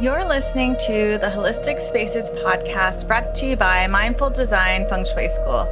You're 0.00 0.24
listening 0.26 0.76
to 0.86 1.18
the 1.18 1.28
Holistic 1.32 1.78
Spaces 1.78 2.28
podcast 2.44 3.06
brought 3.06 3.32
to 3.36 3.46
you 3.46 3.56
by 3.56 3.86
Mindful 3.86 4.28
Design 4.30 4.88
Feng 4.88 5.04
Shui 5.04 5.28
School, 5.28 5.68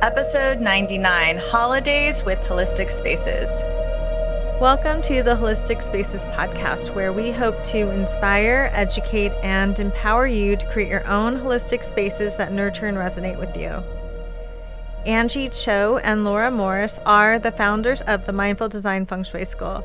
episode 0.00 0.58
99 0.58 1.36
Holidays 1.36 2.24
with 2.24 2.38
Holistic 2.38 2.90
Spaces. 2.90 3.50
Welcome 4.58 5.02
to 5.02 5.22
the 5.22 5.36
Holistic 5.36 5.82
Spaces 5.82 6.22
podcast, 6.32 6.94
where 6.94 7.12
we 7.12 7.30
hope 7.30 7.62
to 7.64 7.90
inspire, 7.90 8.70
educate, 8.72 9.32
and 9.42 9.78
empower 9.78 10.26
you 10.26 10.56
to 10.56 10.66
create 10.72 10.88
your 10.88 11.06
own 11.06 11.38
holistic 11.38 11.84
spaces 11.84 12.38
that 12.38 12.52
nurture 12.52 12.86
and 12.86 12.96
resonate 12.96 13.38
with 13.38 13.54
you. 13.54 13.82
Anjie 15.04 15.52
Cho 15.52 15.98
and 15.98 16.24
Laura 16.24 16.50
Morris 16.50 16.98
are 17.04 17.38
the 17.38 17.52
founders 17.52 18.00
of 18.02 18.24
the 18.24 18.32
Mindful 18.32 18.70
Design 18.70 19.04
Feng 19.04 19.24
Shui 19.24 19.44
School. 19.44 19.84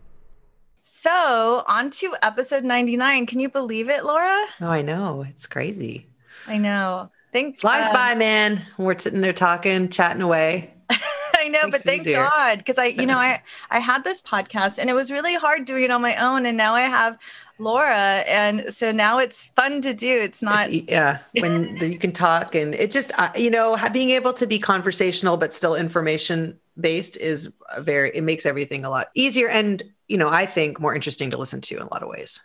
So, 0.93 1.63
on 1.67 1.89
to 1.89 2.15
episode 2.21 2.65
99. 2.65 3.25
Can 3.25 3.39
you 3.39 3.47
believe 3.47 3.87
it, 3.87 4.03
Laura? 4.03 4.45
Oh, 4.59 4.67
I 4.67 4.81
know. 4.81 5.25
It's 5.27 5.47
crazy. 5.47 6.09
I 6.47 6.57
know. 6.57 7.09
Thanks. 7.31 7.61
Flies 7.61 7.87
uh, 7.87 7.93
by, 7.93 8.13
man. 8.13 8.61
We're 8.77 8.99
sitting 8.99 9.21
there 9.21 9.31
talking, 9.31 9.87
chatting 9.87 10.21
away. 10.21 10.73
I 11.37 11.47
know, 11.47 11.69
but 11.71 11.79
thank 11.79 12.01
easier. 12.01 12.25
God. 12.25 12.57
Because 12.57 12.77
I, 12.77 12.87
you 12.87 13.05
know, 13.05 13.17
I 13.17 13.41
I 13.71 13.79
had 13.79 14.03
this 14.03 14.21
podcast 14.21 14.79
and 14.79 14.89
it 14.89 14.93
was 14.93 15.11
really 15.11 15.33
hard 15.33 15.63
doing 15.63 15.83
it 15.83 15.91
on 15.91 16.01
my 16.01 16.17
own. 16.17 16.45
And 16.45 16.57
now 16.57 16.73
I 16.73 16.81
have 16.81 17.17
Laura. 17.57 17.95
And 18.27 18.67
so 18.67 18.91
now 18.91 19.17
it's 19.17 19.45
fun 19.55 19.81
to 19.83 19.93
do. 19.93 20.19
It's 20.19 20.43
not 20.43 20.69
it's, 20.69 20.91
yeah, 20.91 21.19
when 21.39 21.77
you 21.77 21.97
can 21.99 22.11
talk 22.11 22.53
and 22.53 22.75
it 22.75 22.91
just 22.91 23.13
you 23.37 23.49
know, 23.49 23.77
being 23.93 24.09
able 24.09 24.33
to 24.33 24.45
be 24.45 24.59
conversational 24.59 25.37
but 25.37 25.53
still 25.53 25.73
information 25.73 26.59
based 26.79 27.15
is 27.17 27.53
very 27.79 28.11
it 28.13 28.23
makes 28.23 28.45
everything 28.45 28.83
a 28.83 28.89
lot 28.89 29.07
easier 29.15 29.47
and 29.47 29.83
you 30.11 30.17
know, 30.17 30.27
I 30.27 30.45
think 30.45 30.77
more 30.77 30.93
interesting 30.93 31.31
to 31.31 31.37
listen 31.37 31.61
to 31.61 31.77
in 31.77 31.83
a 31.83 31.93
lot 31.93 32.03
of 32.03 32.09
ways. 32.09 32.41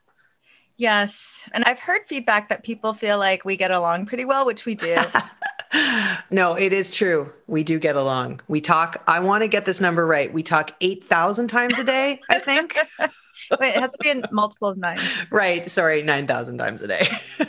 Yes. 0.77 1.49
And 1.53 1.65
I've 1.65 1.81
heard 1.81 2.03
feedback 2.07 2.49
that 2.49 2.63
people 2.63 2.93
feel 2.93 3.19
like 3.19 3.45
we 3.45 3.57
get 3.57 3.73
along 3.73 4.07
pretty 4.07 4.25
well, 4.25 4.47
which 4.47 4.65
we 4.65 4.77
do. 4.77 4.97
no, 6.31 6.55
it 6.55 6.73
is 6.73 6.95
true. 6.95 7.33
We 7.49 7.65
do 7.65 7.81
get 7.81 7.97
along. 7.97 8.41
We 8.47 8.61
talk, 8.61 9.03
I 9.09 9.19
want 9.19 9.43
to 9.43 9.49
get 9.49 9.65
this 9.65 9.81
number 9.81 10.07
right. 10.07 10.33
We 10.33 10.45
talk 10.45 10.77
8,000 10.81 11.49
times 11.49 11.77
a 11.81 11.85
day, 11.85 12.21
I 12.31 12.39
think. 12.39 12.79
Wait, 12.99 13.75
it 13.75 13.81
has 13.81 13.93
to 13.93 13.99
be 14.01 14.11
a 14.11 14.23
multiple 14.31 14.69
of 14.69 14.79
nine. 14.79 14.99
Right. 15.31 15.69
Sorry, 15.69 16.03
9,000 16.03 16.59
times 16.59 16.83
a 16.83 16.89
day. 16.89 17.09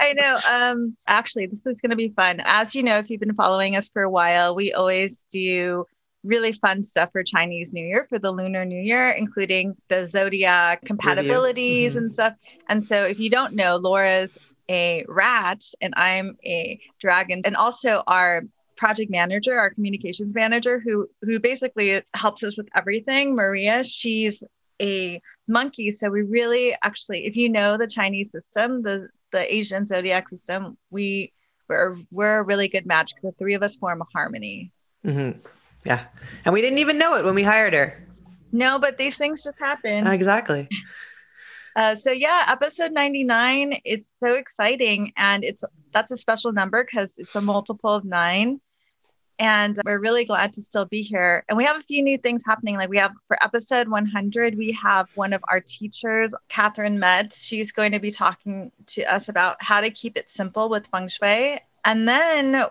I 0.00 0.12
know. 0.12 0.38
Um, 0.48 0.96
actually, 1.08 1.46
this 1.46 1.66
is 1.66 1.80
going 1.80 1.90
to 1.90 1.96
be 1.96 2.10
fun. 2.10 2.40
As 2.44 2.74
you 2.76 2.84
know, 2.84 2.98
if 2.98 3.10
you've 3.10 3.20
been 3.20 3.34
following 3.34 3.74
us 3.74 3.88
for 3.88 4.02
a 4.02 4.10
while, 4.10 4.54
we 4.54 4.72
always 4.72 5.24
do 5.32 5.86
really 6.28 6.52
fun 6.52 6.84
stuff 6.84 7.10
for 7.12 7.22
Chinese 7.22 7.72
New 7.72 7.84
Year, 7.84 8.06
for 8.08 8.18
the 8.18 8.30
Lunar 8.30 8.64
New 8.64 8.80
Year, 8.80 9.10
including 9.10 9.74
the 9.88 10.06
zodiac 10.06 10.84
compatibilities 10.84 11.88
mm-hmm. 11.88 11.98
and 11.98 12.14
stuff. 12.14 12.34
And 12.68 12.84
so, 12.84 13.04
if 13.04 13.18
you 13.18 13.30
don't 13.30 13.54
know, 13.54 13.76
Laura's 13.76 14.38
a 14.70 15.04
rat 15.08 15.62
and 15.80 15.94
I'm 15.96 16.36
a 16.44 16.78
dragon, 17.00 17.40
and 17.44 17.56
also 17.56 18.02
our 18.06 18.42
project 18.76 19.10
manager, 19.10 19.58
our 19.58 19.70
communications 19.70 20.34
manager, 20.34 20.78
who 20.78 21.08
who 21.22 21.40
basically 21.40 22.02
helps 22.14 22.44
us 22.44 22.56
with 22.56 22.68
everything. 22.76 23.34
Maria, 23.34 23.82
she's 23.82 24.42
a 24.80 25.20
monkey. 25.48 25.90
So 25.90 26.10
we 26.10 26.22
really 26.22 26.74
actually, 26.82 27.26
if 27.26 27.36
you 27.36 27.48
know 27.48 27.76
the 27.76 27.88
Chinese 27.88 28.30
system, 28.30 28.82
the 28.82 29.08
the 29.32 29.52
Asian 29.52 29.86
zodiac 29.86 30.28
system, 30.28 30.76
we 30.90 31.32
we're 31.68 31.96
we're 32.10 32.38
a 32.38 32.42
really 32.42 32.68
good 32.68 32.86
match 32.86 33.14
because 33.14 33.30
the 33.30 33.38
three 33.38 33.54
of 33.54 33.62
us 33.62 33.76
form 33.76 34.02
a 34.02 34.06
harmony. 34.12 34.72
Mm-hmm. 35.04 35.40
Yeah. 35.88 36.04
And 36.44 36.52
we 36.52 36.60
didn't 36.60 36.78
even 36.78 36.98
know 36.98 37.16
it 37.16 37.24
when 37.24 37.34
we 37.34 37.42
hired 37.42 37.72
her. 37.72 37.98
No, 38.52 38.78
but 38.78 38.98
these 38.98 39.16
things 39.16 39.42
just 39.42 39.58
happen. 39.58 40.06
Exactly. 40.06 40.68
Uh, 41.74 41.94
so 41.94 42.12
yeah, 42.12 42.44
episode 42.48 42.92
99 42.92 43.80
is 43.84 44.06
so 44.22 44.34
exciting 44.34 45.12
and 45.16 45.44
it's 45.44 45.64
that's 45.92 46.12
a 46.12 46.16
special 46.16 46.52
number 46.52 46.84
because 46.84 47.16
it's 47.16 47.34
a 47.34 47.40
multiple 47.40 47.90
of 47.90 48.04
nine. 48.04 48.60
And 49.38 49.78
we're 49.84 50.00
really 50.00 50.26
glad 50.26 50.52
to 50.54 50.62
still 50.62 50.84
be 50.84 51.00
here. 51.00 51.44
And 51.48 51.56
we 51.56 51.64
have 51.64 51.76
a 51.78 51.82
few 51.82 52.02
new 52.02 52.18
things 52.18 52.42
happening. 52.44 52.76
Like 52.76 52.90
we 52.90 52.98
have 52.98 53.12
for 53.28 53.42
episode 53.42 53.88
100, 53.88 54.58
we 54.58 54.72
have 54.72 55.06
one 55.14 55.32
of 55.32 55.42
our 55.48 55.60
teachers, 55.60 56.34
Catherine 56.48 56.98
Metz. 56.98 57.44
She's 57.44 57.72
going 57.72 57.92
to 57.92 58.00
be 58.00 58.10
talking 58.10 58.72
to 58.86 59.04
us 59.04 59.28
about 59.28 59.62
how 59.62 59.80
to 59.80 59.88
keep 59.88 60.18
it 60.18 60.28
simple 60.28 60.68
with 60.68 60.88
feng 60.88 61.08
shui. 61.08 61.60
And 61.84 62.08
then 62.08 62.66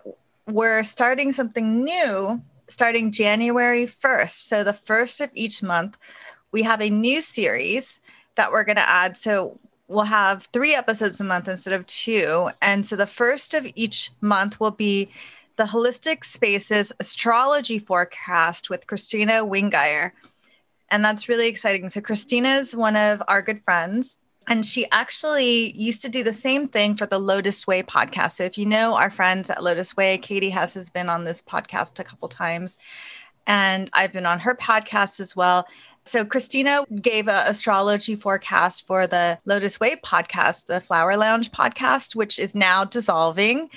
we're 0.45 0.83
starting 0.83 1.31
something 1.31 1.83
new 1.83 2.43
starting 2.67 3.11
January 3.11 3.85
1st. 3.85 4.47
So, 4.47 4.63
the 4.63 4.73
first 4.73 5.21
of 5.21 5.29
each 5.33 5.63
month, 5.63 5.97
we 6.51 6.63
have 6.63 6.81
a 6.81 6.89
new 6.89 7.21
series 7.21 7.99
that 8.35 8.51
we're 8.51 8.63
going 8.63 8.77
to 8.77 8.89
add. 8.89 9.17
So, 9.17 9.59
we'll 9.87 10.05
have 10.05 10.47
three 10.53 10.75
episodes 10.75 11.19
a 11.19 11.23
month 11.23 11.47
instead 11.47 11.73
of 11.73 11.85
two. 11.85 12.49
And 12.61 12.85
so, 12.85 12.95
the 12.95 13.07
first 13.07 13.53
of 13.53 13.67
each 13.75 14.11
month 14.21 14.59
will 14.59 14.71
be 14.71 15.09
the 15.55 15.63
Holistic 15.63 16.23
Spaces 16.23 16.91
Astrology 16.99 17.79
Forecast 17.79 18.69
with 18.69 18.87
Christina 18.87 19.45
Wingeyer. 19.45 20.11
And 20.89 21.03
that's 21.03 21.27
really 21.27 21.47
exciting. 21.47 21.89
So, 21.89 22.01
Christina 22.01 22.55
is 22.55 22.75
one 22.75 22.95
of 22.95 23.23
our 23.27 23.41
good 23.41 23.63
friends. 23.63 24.17
And 24.47 24.65
she 24.65 24.89
actually 24.91 25.77
used 25.77 26.01
to 26.03 26.09
do 26.09 26.23
the 26.23 26.33
same 26.33 26.67
thing 26.67 26.95
for 26.95 27.05
the 27.05 27.19
Lotus 27.19 27.67
Wei 27.67 27.83
podcast. 27.83 28.31
So 28.33 28.43
if 28.43 28.57
you 28.57 28.65
know 28.65 28.95
our 28.95 29.09
friends 29.09 29.49
at 29.49 29.61
Lotus 29.61 29.97
Wei, 29.97 30.17
Katie 30.17 30.49
Hess 30.49 30.75
has 30.75 30.89
been 30.89 31.09
on 31.09 31.25
this 31.25 31.41
podcast 31.41 31.99
a 31.99 32.03
couple 32.03 32.29
times, 32.29 32.77
and 33.45 33.89
I've 33.93 34.13
been 34.13 34.25
on 34.25 34.39
her 34.39 34.55
podcast 34.55 35.19
as 35.19 35.35
well. 35.35 35.67
So 36.07 36.25
Christina 36.25 36.85
gave 37.01 37.27
an 37.27 37.47
astrology 37.47 38.15
forecast 38.15 38.87
for 38.87 39.07
the 39.07 39.39
Lotus 39.45 39.79
Wei 39.79 39.95
podcast, 39.97 40.65
the 40.65 40.81
Flower 40.81 41.17
Lounge 41.17 41.51
podcast, 41.51 42.15
which 42.15 42.39
is 42.39 42.55
now 42.55 42.83
dissolving 42.83 43.69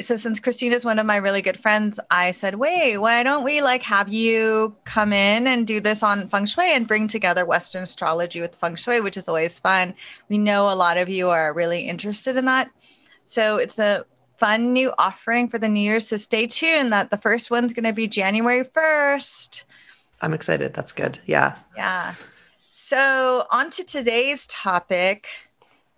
so 0.00 0.16
since 0.16 0.40
Christina 0.40 0.74
is 0.74 0.86
one 0.86 0.98
of 0.98 1.04
my 1.04 1.16
really 1.16 1.42
good 1.42 1.58
friends, 1.58 2.00
I 2.10 2.30
said, 2.30 2.54
wait, 2.54 2.96
why 2.96 3.22
don't 3.22 3.44
we 3.44 3.60
like 3.60 3.82
have 3.82 4.08
you 4.08 4.74
come 4.84 5.12
in 5.12 5.46
and 5.46 5.66
do 5.66 5.80
this 5.80 6.02
on 6.02 6.28
feng 6.28 6.46
shui 6.46 6.72
and 6.72 6.88
bring 6.88 7.08
together 7.08 7.44
Western 7.44 7.82
astrology 7.82 8.40
with 8.40 8.56
feng 8.56 8.74
shui, 8.74 9.02
which 9.02 9.18
is 9.18 9.28
always 9.28 9.58
fun. 9.58 9.94
We 10.30 10.38
know 10.38 10.70
a 10.70 10.74
lot 10.74 10.96
of 10.96 11.10
you 11.10 11.28
are 11.28 11.52
really 11.52 11.82
interested 11.82 12.38
in 12.38 12.46
that. 12.46 12.70
So 13.26 13.56
it's 13.56 13.78
a 13.78 14.06
fun 14.38 14.72
new 14.72 14.94
offering 14.96 15.48
for 15.48 15.58
the 15.58 15.68
new 15.68 15.80
year. 15.80 16.00
So 16.00 16.16
stay 16.16 16.46
tuned 16.46 16.90
that 16.92 17.10
the 17.10 17.18
first 17.18 17.50
one's 17.50 17.74
going 17.74 17.84
to 17.84 17.92
be 17.92 18.08
January 18.08 18.64
1st. 18.64 19.64
I'm 20.22 20.32
excited. 20.32 20.72
That's 20.72 20.92
good. 20.92 21.18
Yeah. 21.26 21.56
Yeah. 21.76 22.14
So 22.70 23.46
on 23.50 23.70
to 23.70 23.84
today's 23.84 24.46
topic 24.46 25.28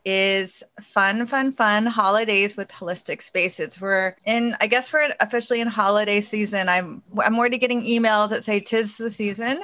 is 0.04 0.62
fun, 0.80 1.24
fun, 1.26 1.52
fun 1.52 1.86
holidays 1.86 2.56
with 2.56 2.68
holistic 2.68 3.22
spaces. 3.22 3.80
We're 3.80 4.16
in, 4.26 4.56
I 4.60 4.66
guess 4.66 4.92
we're 4.92 5.14
officially 5.20 5.60
in 5.60 5.68
holiday 5.68 6.20
season. 6.20 6.68
I'm 6.68 7.02
I'm 7.22 7.38
already 7.38 7.58
getting 7.58 7.82
emails 7.82 8.30
that 8.30 8.44
say 8.44 8.60
tis 8.60 8.98
the 8.98 9.10
season. 9.10 9.62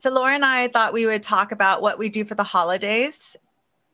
So 0.00 0.10
Laura 0.10 0.34
and 0.34 0.44
I 0.44 0.68
thought 0.68 0.92
we 0.92 1.06
would 1.06 1.22
talk 1.22 1.52
about 1.52 1.82
what 1.82 1.98
we 1.98 2.08
do 2.08 2.24
for 2.24 2.34
the 2.34 2.42
holidays. 2.42 3.36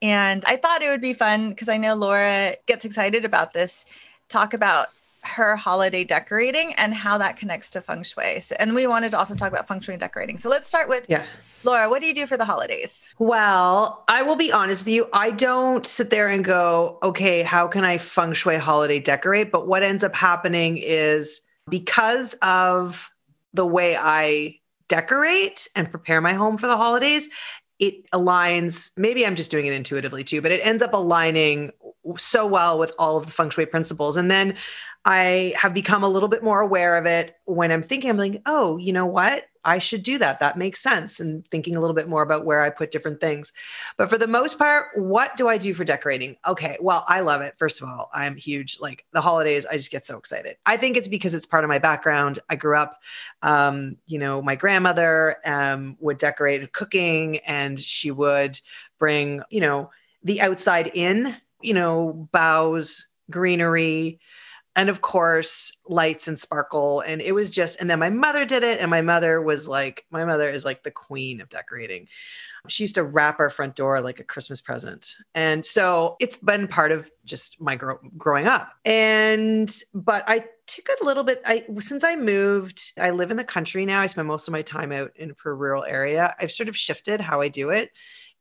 And 0.03 0.45
I 0.47 0.57
thought 0.57 0.83
it 0.83 0.89
would 0.89 1.01
be 1.01 1.15
fun 1.15 1.51
because 1.51 1.69
I 1.69 1.77
know 1.77 1.95
Laura 1.95 2.55
gets 2.67 2.85
excited 2.85 3.25
about 3.25 3.53
this. 3.53 3.87
Talk 4.29 4.55
about 4.55 4.89
her 5.27 5.57
holiday 5.57 6.05
decorating 6.05 6.75
and 6.75 6.95
how 6.95 7.19
that 7.19 7.37
connects 7.37 7.71
to 7.71 7.81
feng 7.81 8.03
shui. 8.03 8.41
So, 8.41 8.57
and 8.59 8.75
we 8.75 8.87
wanted 8.87 9.11
to 9.13 9.19
also 9.19 9.35
talk 9.35 9.51
about 9.53 9.69
feng 9.69 9.81
shui 9.81 9.95
and 9.95 10.01
decorating. 10.01 10.39
So 10.39 10.49
let's 10.49 10.69
start 10.69 10.89
with 10.89 11.07
yeah. 11.09 11.25
Laura, 11.65 11.89
what 11.89 12.01
do 12.03 12.07
you 12.07 12.15
do 12.15 12.27
for 12.27 12.37
the 12.37 12.45
holidays? 12.45 13.15
Well, 13.19 14.05
I 14.07 14.23
will 14.23 14.37
be 14.37 14.53
honest 14.53 14.85
with 14.85 14.95
you. 14.95 15.09
I 15.15 15.31
don't 15.31 15.87
sit 15.87 16.11
there 16.11 16.29
and 16.29 16.45
go, 16.45 16.99
okay, 17.03 17.43
how 17.43 17.69
can 17.69 17.85
I 17.85 17.97
feng 17.97 18.35
shui 18.35 18.57
holiday 18.57 19.01
decorate? 19.01 19.51
But 19.51 19.67
what 19.67 19.83
ends 19.83 20.05
up 20.05 20.15
happening 20.15 20.77
is 20.77 21.41
because 21.71 22.35
of 22.43 23.11
the 23.55 23.67
way 23.67 23.97
I 23.97 24.59
decorate 24.89 25.67
and 25.75 25.91
prepare 25.91 26.21
my 26.21 26.35
home 26.35 26.59
for 26.59 26.67
the 26.67 26.77
holidays, 26.77 27.31
it 27.79 28.09
aligns. 28.11 28.93
Maybe 28.99 29.27
I'm 29.27 29.35
just 29.35 29.51
doing 29.51 29.67
it 29.67 29.73
intuitively 29.73 30.23
too, 30.23 30.43
but 30.43 30.53
it 30.53 30.61
ends 30.63 30.83
up 30.83 30.93
aligning 30.93 31.71
so 32.19 32.47
well 32.47 32.79
with 32.79 32.93
all 32.99 33.17
of 33.17 33.25
the 33.25 33.33
feng 33.33 33.49
shui 33.49 33.65
principles. 33.67 34.19
And 34.19 34.31
then 34.31 34.57
I 35.05 35.55
have 35.57 35.75
become 35.75 36.03
a 36.03 36.09
little 36.09 36.29
bit 36.29 36.43
more 36.43 36.61
aware 36.61 36.97
of 36.97 37.07
it 37.07 37.37
when 37.45 37.71
I'm 37.71 37.83
thinking, 37.83 38.11
I'm 38.11 38.17
like, 38.17 38.41
oh, 38.47 38.79
you 38.79 38.93
know 38.93 39.07
what? 39.07 39.45
I 39.67 39.79
should 39.79 40.03
do 40.03 40.19
that. 40.19 40.41
That 40.41 40.59
makes 40.59 40.81
sense. 40.81 41.21
And 41.21 41.47
thinking 41.49 41.75
a 41.75 41.81
little 41.81 41.95
bit 41.95 42.09
more 42.09 42.23
about 42.23 42.45
where 42.45 42.63
I 42.63 42.71
put 42.71 42.91
different 42.91 43.21
things. 43.21 43.53
But 43.97 44.11
for 44.11 44.19
the 44.19 44.27
most 44.27 44.59
part, 44.59 44.89
what 44.95 45.37
do 45.37 45.49
I 45.49 45.57
do 45.57 45.73
for 45.73 45.85
decorating? 45.85 46.37
Okay, 46.47 46.77
well, 46.81 47.05
I 47.09 47.21
love 47.21 47.41
it. 47.41 47.55
First 47.59 47.81
of 47.83 47.89
all, 47.89 48.11
I'm 48.13 48.37
huge. 48.37 48.79
Like 48.81 49.05
the 49.13 49.23
holidays, 49.23 49.65
I 49.67 49.77
just 49.77 49.91
get 49.91 50.05
so 50.05 50.19
excited. 50.19 50.57
I 50.67 50.77
think 50.77 50.97
it's 50.97 51.09
because 51.09 51.35
it's 51.35 51.47
part 51.47 51.65
of 51.65 51.69
my 51.69 51.79
background. 51.79 52.39
I 52.51 52.57
grew 52.57 52.77
up, 52.77 53.01
um, 53.43 53.97
you 54.07 54.19
know, 54.19 54.43
my 54.43 54.55
grandmother 54.55 55.37
um, 55.47 55.97
would 56.01 56.19
decorate 56.19 56.73
cooking 56.73 57.39
and 57.39 57.81
she 57.81 58.11
would 58.11 58.61
bring, 58.99 59.43
you 59.51 59.61
know, 59.61 59.91
the 60.23 60.41
outside 60.43 60.91
in, 60.93 61.35
you 61.63 61.75
know, 61.75 62.29
boughs, 62.33 63.07
greenery, 63.31 64.21
and 64.77 64.89
of 64.89 65.01
course 65.01 65.79
lights 65.89 66.27
and 66.27 66.39
sparkle 66.39 67.01
and 67.01 67.21
it 67.23 67.33
was 67.33 67.51
just 67.51 67.81
and 67.81 67.89
then 67.89 67.99
my 67.99 68.11
mother 68.11 68.45
did 68.45 68.63
it 68.63 68.81
and 68.81 68.91
my 68.91 69.01
mother 69.01 69.41
was 69.41 69.69
like 69.69 70.05
my 70.11 70.25
mother 70.25 70.49
is 70.49 70.65
like 70.65 70.83
the 70.83 70.91
queen 70.91 71.41
of 71.41 71.49
decorating. 71.49 72.09
She 72.67 72.85
used 72.85 72.95
to 72.95 73.03
wrap 73.03 73.41
our 73.41 73.51
front 73.51 73.77
door 73.77 74.01
like 74.01 74.21
a 74.21 74.25
christmas 74.25 74.61
present. 74.61 75.17
And 75.35 75.65
so 75.65 76.17
it's 76.19 76.39
been 76.39 76.67
part 76.67 76.93
of 76.93 77.11
just 77.25 77.61
my 77.61 77.77
gro- 77.77 78.01
growing 78.17 78.47
up. 78.47 78.71
And 78.85 79.73
but 79.93 80.25
i 80.27 80.45
took 80.67 80.89
a 81.01 81.05
little 81.05 81.25
bit 81.25 81.43
i 81.45 81.65
since 81.79 82.03
i 82.05 82.17
moved 82.17 82.93
i 82.99 83.11
live 83.11 83.31
in 83.31 83.37
the 83.37 83.45
country 83.45 83.87
now. 83.87 84.01
I 84.01 84.07
spend 84.07 84.27
most 84.27 84.49
of 84.49 84.53
my 84.53 84.63
time 84.63 84.93
out 84.93 85.13
in 85.17 85.31
a 85.31 85.53
rural 85.53 85.85
area. 85.85 86.35
I've 86.41 86.53
sort 86.53 86.69
of 86.69 86.77
shifted 86.77 87.21
how 87.21 87.41
i 87.41 87.49
do 87.49 87.71
it. 87.71 87.91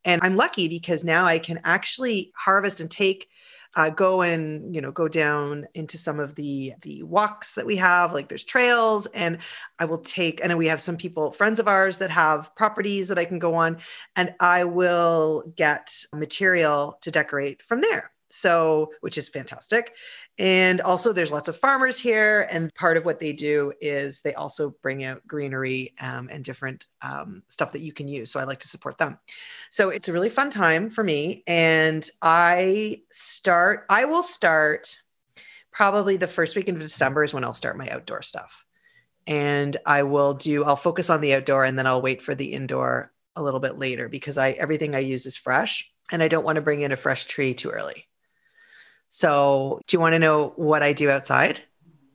And 0.04 0.20
i'm 0.24 0.36
lucky 0.36 0.68
because 0.68 1.04
now 1.04 1.26
i 1.26 1.38
can 1.38 1.60
actually 1.62 2.32
harvest 2.34 2.80
and 2.80 2.90
take 2.90 3.28
uh, 3.76 3.90
go 3.90 4.22
and 4.22 4.74
you 4.74 4.80
know 4.80 4.92
go 4.92 5.08
down 5.08 5.66
into 5.74 5.98
some 5.98 6.20
of 6.20 6.34
the 6.34 6.72
the 6.82 7.02
walks 7.02 7.54
that 7.54 7.66
we 7.66 7.76
have 7.76 8.12
like 8.12 8.28
there's 8.28 8.44
trails 8.44 9.06
and 9.06 9.38
i 9.78 9.84
will 9.84 9.98
take 9.98 10.40
and 10.42 10.56
we 10.56 10.68
have 10.68 10.80
some 10.80 10.96
people 10.96 11.32
friends 11.32 11.58
of 11.58 11.68
ours 11.68 11.98
that 11.98 12.10
have 12.10 12.54
properties 12.54 13.08
that 13.08 13.18
i 13.18 13.24
can 13.24 13.38
go 13.38 13.54
on 13.54 13.78
and 14.16 14.34
i 14.40 14.64
will 14.64 15.44
get 15.56 15.92
material 16.12 16.98
to 17.00 17.10
decorate 17.10 17.62
from 17.62 17.80
there 17.80 18.10
so 18.34 18.90
which 19.00 19.18
is 19.18 19.28
fantastic 19.28 19.94
and 20.36 20.80
also, 20.80 21.12
there's 21.12 21.30
lots 21.30 21.48
of 21.48 21.56
farmers 21.56 21.98
here. 21.98 22.48
And 22.50 22.74
part 22.74 22.96
of 22.96 23.04
what 23.04 23.20
they 23.20 23.32
do 23.32 23.72
is 23.80 24.20
they 24.20 24.34
also 24.34 24.74
bring 24.82 25.04
out 25.04 25.24
greenery 25.26 25.94
um, 26.00 26.28
and 26.30 26.42
different 26.42 26.88
um, 27.02 27.44
stuff 27.46 27.72
that 27.72 27.82
you 27.82 27.92
can 27.92 28.08
use. 28.08 28.32
So 28.32 28.40
I 28.40 28.44
like 28.44 28.58
to 28.60 28.68
support 28.68 28.98
them. 28.98 29.18
So 29.70 29.90
it's 29.90 30.08
a 30.08 30.12
really 30.12 30.28
fun 30.28 30.50
time 30.50 30.90
for 30.90 31.04
me. 31.04 31.44
And 31.46 32.08
I 32.20 33.02
start, 33.12 33.86
I 33.88 34.06
will 34.06 34.24
start 34.24 34.96
probably 35.70 36.16
the 36.16 36.26
first 36.26 36.56
week 36.56 36.68
in 36.68 36.78
December 36.78 37.22
is 37.22 37.32
when 37.32 37.44
I'll 37.44 37.54
start 37.54 37.78
my 37.78 37.88
outdoor 37.88 38.22
stuff. 38.22 38.66
And 39.28 39.76
I 39.86 40.02
will 40.02 40.34
do, 40.34 40.64
I'll 40.64 40.76
focus 40.76 41.10
on 41.10 41.20
the 41.20 41.34
outdoor 41.34 41.64
and 41.64 41.78
then 41.78 41.86
I'll 41.86 42.02
wait 42.02 42.22
for 42.22 42.34
the 42.34 42.52
indoor 42.52 43.12
a 43.36 43.42
little 43.42 43.60
bit 43.60 43.78
later 43.78 44.08
because 44.08 44.38
I 44.38 44.50
everything 44.50 44.94
I 44.94 45.00
use 45.00 45.26
is 45.26 45.36
fresh 45.36 45.90
and 46.12 46.22
I 46.22 46.28
don't 46.28 46.44
want 46.44 46.56
to 46.56 46.62
bring 46.62 46.82
in 46.82 46.92
a 46.92 46.96
fresh 46.96 47.24
tree 47.24 47.54
too 47.54 47.70
early. 47.70 48.06
So, 49.16 49.80
do 49.86 49.94
you 49.94 50.00
want 50.00 50.14
to 50.14 50.18
know 50.18 50.54
what 50.56 50.82
I 50.82 50.92
do 50.92 51.08
outside? 51.08 51.60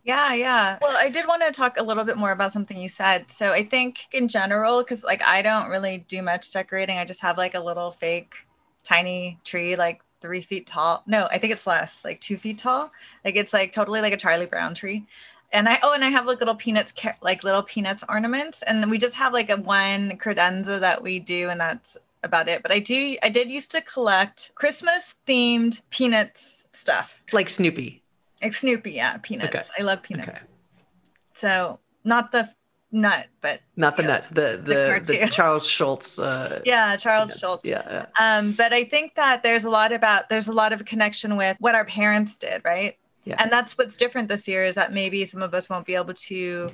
Yeah, 0.03 0.33
yeah. 0.33 0.77
Well, 0.81 0.97
I 0.97 1.07
did 1.07 1.27
want 1.27 1.41
to 1.47 1.53
talk 1.53 1.79
a 1.79 1.83
little 1.83 2.03
bit 2.03 2.17
more 2.17 2.31
about 2.31 2.51
something 2.51 2.77
you 2.77 2.89
said. 2.89 3.31
So, 3.31 3.53
I 3.53 3.63
think 3.63 3.99
in 4.11 4.27
general, 4.27 4.79
because 4.79 5.01
like 5.05 5.23
I 5.23 5.41
don't 5.41 5.69
really 5.69 5.99
do 6.09 6.21
much 6.21 6.51
decorating, 6.51 6.97
I 6.97 7.05
just 7.05 7.21
have 7.21 7.37
like 7.37 7.55
a 7.55 7.61
little 7.61 7.91
fake 7.91 8.35
tiny 8.83 9.39
tree, 9.45 9.77
like 9.77 10.01
three 10.19 10.41
feet 10.41 10.67
tall. 10.67 11.03
No, 11.07 11.29
I 11.31 11.37
think 11.37 11.53
it's 11.53 11.65
less, 11.65 12.03
like 12.03 12.19
two 12.19 12.37
feet 12.37 12.57
tall. 12.57 12.91
Like 13.23 13.37
it's 13.37 13.53
like 13.53 13.71
totally 13.71 14.01
like 14.01 14.11
a 14.11 14.17
Charlie 14.17 14.45
Brown 14.45 14.75
tree. 14.75 15.05
And 15.53 15.69
I 15.69 15.79
oh, 15.81 15.93
and 15.93 16.03
I 16.03 16.09
have 16.09 16.25
like 16.25 16.39
little 16.39 16.55
peanuts, 16.55 16.93
like 17.21 17.45
little 17.45 17.63
peanuts 17.63 18.03
ornaments, 18.09 18.61
and 18.63 18.81
then 18.81 18.89
we 18.89 18.97
just 18.97 19.15
have 19.15 19.31
like 19.31 19.49
a 19.49 19.55
one 19.55 20.17
credenza 20.17 20.81
that 20.81 21.01
we 21.01 21.19
do, 21.19 21.49
and 21.49 21.61
that's 21.61 21.95
about 22.23 22.47
it, 22.47 22.61
but 22.61 22.71
I 22.71 22.79
do 22.79 23.17
I 23.23 23.29
did 23.29 23.49
used 23.49 23.71
to 23.71 23.81
collect 23.81 24.51
Christmas 24.55 25.15
themed 25.27 25.81
peanuts 25.89 26.65
stuff. 26.73 27.23
Like 27.31 27.49
Snoopy. 27.49 28.03
Like 28.41 28.53
Snoopy, 28.53 28.91
yeah, 28.91 29.17
peanuts. 29.17 29.55
Okay. 29.55 29.63
I 29.77 29.83
love 29.83 30.01
peanuts. 30.01 30.29
Okay. 30.29 30.39
So 31.31 31.79
not 32.03 32.31
the 32.31 32.49
nut, 32.91 33.27
but 33.41 33.61
not 33.75 33.97
the 33.97 34.03
nut, 34.03 34.27
the 34.31 34.61
the, 34.63 35.01
the, 35.05 35.19
the 35.19 35.27
Charles 35.29 35.67
Schulz. 35.67 36.19
Uh, 36.19 36.61
yeah, 36.65 36.95
Charles 36.95 37.29
peanuts. 37.29 37.39
Schulz. 37.39 37.61
Yeah, 37.63 38.05
yeah. 38.19 38.37
Um, 38.37 38.53
but 38.53 38.73
I 38.73 38.83
think 38.83 39.15
that 39.15 39.43
there's 39.43 39.63
a 39.63 39.69
lot 39.69 39.91
about 39.91 40.29
there's 40.29 40.47
a 40.47 40.53
lot 40.53 40.73
of 40.73 40.85
connection 40.85 41.35
with 41.35 41.57
what 41.59 41.75
our 41.75 41.85
parents 41.85 42.37
did, 42.37 42.61
right? 42.65 42.97
Yeah. 43.25 43.35
And 43.39 43.51
that's 43.51 43.77
what's 43.77 43.97
different 43.97 44.29
this 44.29 44.47
year 44.47 44.63
is 44.63 44.75
that 44.75 44.93
maybe 44.93 45.25
some 45.25 45.41
of 45.41 45.53
us 45.53 45.69
won't 45.69 45.85
be 45.85 45.95
able 45.95 46.13
to 46.13 46.71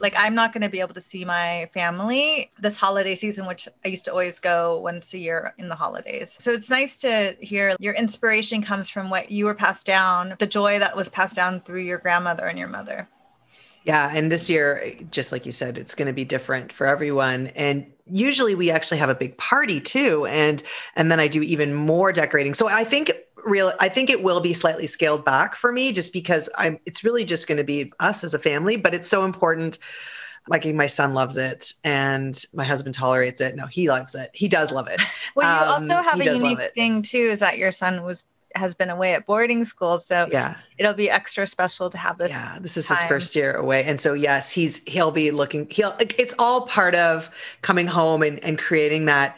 like 0.00 0.14
I'm 0.16 0.34
not 0.34 0.52
going 0.52 0.62
to 0.62 0.68
be 0.68 0.80
able 0.80 0.94
to 0.94 1.00
see 1.00 1.24
my 1.24 1.68
family 1.72 2.50
this 2.58 2.76
holiday 2.76 3.14
season, 3.14 3.46
which 3.46 3.68
I 3.84 3.88
used 3.88 4.04
to 4.06 4.10
always 4.10 4.38
go 4.38 4.80
once 4.80 5.14
a 5.14 5.18
year 5.18 5.54
in 5.58 5.68
the 5.68 5.74
holidays. 5.74 6.36
So 6.40 6.50
it's 6.50 6.70
nice 6.70 7.00
to 7.00 7.36
hear 7.40 7.76
your 7.78 7.94
inspiration 7.94 8.62
comes 8.62 8.88
from 8.88 9.10
what 9.10 9.30
you 9.30 9.44
were 9.44 9.54
passed 9.54 9.86
down, 9.86 10.34
the 10.38 10.46
joy 10.46 10.78
that 10.78 10.96
was 10.96 11.08
passed 11.08 11.36
down 11.36 11.60
through 11.60 11.82
your 11.82 11.98
grandmother 11.98 12.46
and 12.46 12.58
your 12.58 12.68
mother. 12.68 13.08
Yeah, 13.84 14.10
and 14.14 14.30
this 14.30 14.50
year, 14.50 14.94
just 15.10 15.32
like 15.32 15.46
you 15.46 15.52
said, 15.52 15.78
it's 15.78 15.94
going 15.94 16.06
to 16.06 16.12
be 16.12 16.24
different 16.24 16.70
for 16.70 16.86
everyone. 16.86 17.46
And 17.48 17.90
usually, 18.06 18.54
we 18.54 18.70
actually 18.70 18.98
have 18.98 19.08
a 19.08 19.14
big 19.14 19.38
party 19.38 19.80
too, 19.80 20.26
and 20.26 20.62
and 20.96 21.10
then 21.10 21.18
I 21.18 21.28
do 21.28 21.40
even 21.40 21.72
more 21.72 22.12
decorating. 22.12 22.52
So 22.52 22.68
I 22.68 22.84
think 22.84 23.10
real 23.44 23.72
i 23.80 23.88
think 23.88 24.10
it 24.10 24.22
will 24.22 24.40
be 24.40 24.52
slightly 24.52 24.86
scaled 24.86 25.24
back 25.24 25.54
for 25.54 25.72
me 25.72 25.92
just 25.92 26.12
because 26.12 26.48
i'm 26.58 26.78
it's 26.86 27.04
really 27.04 27.24
just 27.24 27.46
going 27.46 27.58
to 27.58 27.64
be 27.64 27.92
us 28.00 28.24
as 28.24 28.34
a 28.34 28.38
family 28.38 28.76
but 28.76 28.94
it's 28.94 29.08
so 29.08 29.24
important. 29.24 29.78
Like 30.48 30.64
my 30.74 30.86
son 30.86 31.12
loves 31.12 31.36
it 31.36 31.74
and 31.84 32.34
my 32.54 32.64
husband 32.64 32.94
tolerates 32.94 33.40
it. 33.42 33.54
No 33.56 33.66
he 33.66 33.88
loves 33.88 34.14
it. 34.14 34.30
He 34.32 34.48
does 34.48 34.72
love 34.72 34.88
it. 34.88 35.00
Well 35.36 35.66
you 35.66 35.72
um, 35.72 35.90
also 35.90 36.08
have 36.08 36.20
a 36.20 36.24
unique 36.24 36.74
thing 36.74 37.02
too 37.02 37.18
is 37.18 37.40
that 37.40 37.58
your 37.58 37.72
son 37.72 38.02
was 38.02 38.24
has 38.56 38.74
been 38.74 38.90
away 38.90 39.14
at 39.14 39.26
boarding 39.26 39.64
school 39.64 39.96
so 39.96 40.28
yeah. 40.32 40.56
it'll 40.76 40.92
be 40.92 41.08
extra 41.08 41.46
special 41.46 41.88
to 41.88 41.96
have 41.96 42.18
this 42.18 42.32
yeah 42.32 42.58
this 42.60 42.76
is 42.76 42.88
time. 42.88 42.96
his 42.96 43.06
first 43.06 43.36
year 43.36 43.52
away 43.52 43.84
and 43.84 44.00
so 44.00 44.12
yes 44.12 44.50
he's 44.50 44.82
he'll 44.88 45.12
be 45.12 45.30
looking 45.30 45.68
he'll 45.70 45.94
it's 46.00 46.34
all 46.36 46.62
part 46.66 46.96
of 46.96 47.30
coming 47.62 47.86
home 47.86 48.24
and, 48.24 48.42
and 48.42 48.58
creating 48.58 49.04
that 49.04 49.36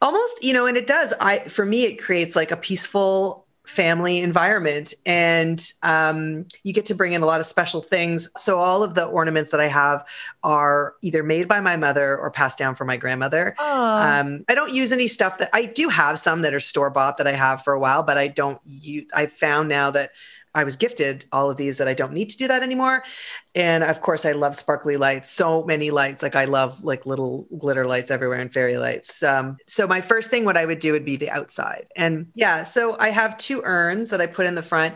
almost 0.00 0.44
you 0.44 0.52
know 0.52 0.66
and 0.66 0.76
it 0.76 0.86
does 0.86 1.12
i 1.20 1.40
for 1.48 1.64
me 1.64 1.84
it 1.84 1.96
creates 1.96 2.36
like 2.36 2.50
a 2.50 2.56
peaceful 2.56 3.46
family 3.68 4.20
environment. 4.20 4.94
And 5.04 5.62
um, 5.82 6.46
you 6.64 6.72
get 6.72 6.86
to 6.86 6.94
bring 6.94 7.12
in 7.12 7.22
a 7.22 7.26
lot 7.26 7.40
of 7.40 7.46
special 7.46 7.82
things. 7.82 8.30
So 8.38 8.58
all 8.58 8.82
of 8.82 8.94
the 8.94 9.04
ornaments 9.04 9.50
that 9.50 9.60
i 9.60 9.66
have 9.66 10.06
are 10.42 10.94
either 11.02 11.22
made 11.22 11.48
by 11.48 11.60
my 11.60 11.76
mother 11.76 12.16
or 12.16 12.30
passed 12.30 12.58
down 12.58 12.74
from 12.74 12.86
my 12.86 12.96
grandmother. 12.96 13.54
Um, 13.58 14.44
i 14.48 14.54
don't 14.54 14.72
use 14.72 14.92
any 14.92 15.06
stuff 15.06 15.38
that 15.38 15.50
i 15.52 15.66
do 15.66 15.88
have 15.88 16.18
some 16.18 16.42
that 16.42 16.54
are 16.54 16.60
store 16.60 16.90
bought 16.90 17.18
that 17.18 17.26
i 17.26 17.32
have 17.32 17.62
for 17.62 17.72
a 17.72 17.80
while 17.80 18.02
but 18.02 18.16
i 18.16 18.28
don't 18.28 18.60
use 18.64 19.10
i 19.14 19.26
found 19.26 19.68
now 19.68 19.90
that 19.90 20.12
I 20.54 20.64
was 20.64 20.76
gifted 20.76 21.26
all 21.30 21.50
of 21.50 21.56
these 21.56 21.78
that 21.78 21.88
I 21.88 21.94
don't 21.94 22.12
need 22.12 22.30
to 22.30 22.38
do 22.38 22.48
that 22.48 22.62
anymore. 22.62 23.04
And 23.58 23.82
of 23.82 24.00
course, 24.00 24.24
I 24.24 24.32
love 24.32 24.54
sparkly 24.54 24.96
lights, 24.96 25.30
so 25.30 25.64
many 25.64 25.90
lights. 25.90 26.22
Like 26.22 26.36
I 26.36 26.44
love 26.44 26.84
like 26.84 27.06
little 27.06 27.48
glitter 27.58 27.84
lights 27.86 28.12
everywhere 28.12 28.38
and 28.38 28.52
fairy 28.52 28.78
lights. 28.78 29.20
Um, 29.24 29.56
so 29.66 29.88
my 29.88 30.00
first 30.00 30.30
thing, 30.30 30.44
what 30.44 30.56
I 30.56 30.64
would 30.64 30.78
do 30.78 30.92
would 30.92 31.04
be 31.04 31.16
the 31.16 31.30
outside. 31.30 31.88
And 31.96 32.28
yeah, 32.36 32.62
so 32.62 32.96
I 33.00 33.08
have 33.08 33.36
two 33.36 33.60
urns 33.64 34.10
that 34.10 34.20
I 34.20 34.26
put 34.26 34.46
in 34.46 34.54
the 34.54 34.62
front. 34.62 34.94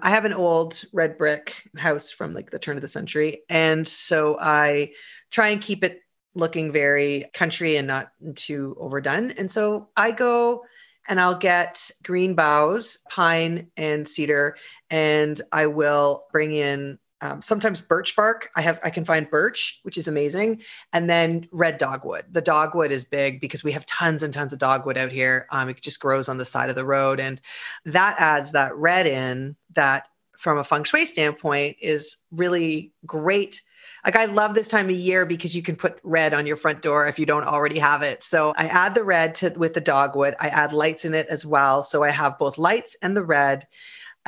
I 0.00 0.10
have 0.10 0.24
an 0.24 0.32
old 0.32 0.82
red 0.92 1.18
brick 1.18 1.70
house 1.78 2.10
from 2.10 2.34
like 2.34 2.50
the 2.50 2.58
turn 2.58 2.76
of 2.76 2.82
the 2.82 2.88
century. 2.88 3.42
And 3.48 3.86
so 3.86 4.36
I 4.40 4.90
try 5.30 5.50
and 5.50 5.62
keep 5.62 5.84
it 5.84 6.00
looking 6.34 6.72
very 6.72 7.26
country 7.32 7.76
and 7.76 7.86
not 7.86 8.08
too 8.34 8.76
overdone. 8.80 9.30
And 9.32 9.48
so 9.48 9.90
I 9.96 10.10
go 10.10 10.64
and 11.08 11.20
I'll 11.20 11.36
get 11.36 11.90
green 12.04 12.34
boughs, 12.34 12.98
pine 13.08 13.68
and 13.76 14.06
cedar, 14.06 14.56
and 14.90 15.40
I 15.52 15.66
will 15.66 16.26
bring 16.30 16.52
in 16.52 16.98
um, 17.20 17.42
sometimes 17.42 17.80
birch 17.80 18.16
bark. 18.16 18.48
I 18.56 18.62
have 18.62 18.80
I 18.82 18.90
can 18.90 19.04
find 19.04 19.28
birch, 19.28 19.80
which 19.82 19.98
is 19.98 20.08
amazing, 20.08 20.62
and 20.92 21.08
then 21.08 21.48
red 21.52 21.78
dogwood. 21.78 22.24
The 22.30 22.40
dogwood 22.40 22.92
is 22.92 23.04
big 23.04 23.40
because 23.40 23.62
we 23.62 23.72
have 23.72 23.86
tons 23.86 24.22
and 24.22 24.32
tons 24.32 24.52
of 24.52 24.58
dogwood 24.58 24.98
out 24.98 25.12
here. 25.12 25.46
Um, 25.50 25.68
it 25.68 25.80
just 25.80 26.00
grows 26.00 26.28
on 26.28 26.38
the 26.38 26.44
side 26.44 26.70
of 26.70 26.76
the 26.76 26.84
road, 26.84 27.20
and 27.20 27.40
that 27.84 28.16
adds 28.18 28.52
that 28.52 28.76
red 28.76 29.06
in 29.06 29.56
that 29.74 30.08
from 30.36 30.58
a 30.58 30.64
feng 30.64 30.84
shui 30.84 31.04
standpoint 31.04 31.76
is 31.80 32.16
really 32.30 32.92
great 33.04 33.60
like 34.04 34.16
I 34.16 34.24
love 34.26 34.54
this 34.54 34.68
time 34.68 34.88
of 34.88 34.96
year 34.96 35.26
because 35.26 35.54
you 35.54 35.62
can 35.62 35.76
put 35.76 36.00
red 36.02 36.32
on 36.32 36.46
your 36.46 36.56
front 36.56 36.82
door 36.82 37.06
if 37.06 37.18
you 37.18 37.26
don't 37.26 37.44
already 37.44 37.78
have 37.78 38.02
it. 38.02 38.22
So 38.22 38.54
I 38.56 38.66
add 38.66 38.94
the 38.94 39.04
red 39.04 39.34
to 39.36 39.50
with 39.50 39.74
the 39.74 39.80
dogwood. 39.80 40.34
I 40.40 40.48
add 40.48 40.72
lights 40.72 41.04
in 41.04 41.14
it 41.14 41.26
as 41.28 41.44
well. 41.44 41.82
So 41.82 42.02
I 42.02 42.10
have 42.10 42.38
both 42.38 42.58
lights 42.58 42.96
and 43.02 43.16
the 43.16 43.24
red. 43.24 43.66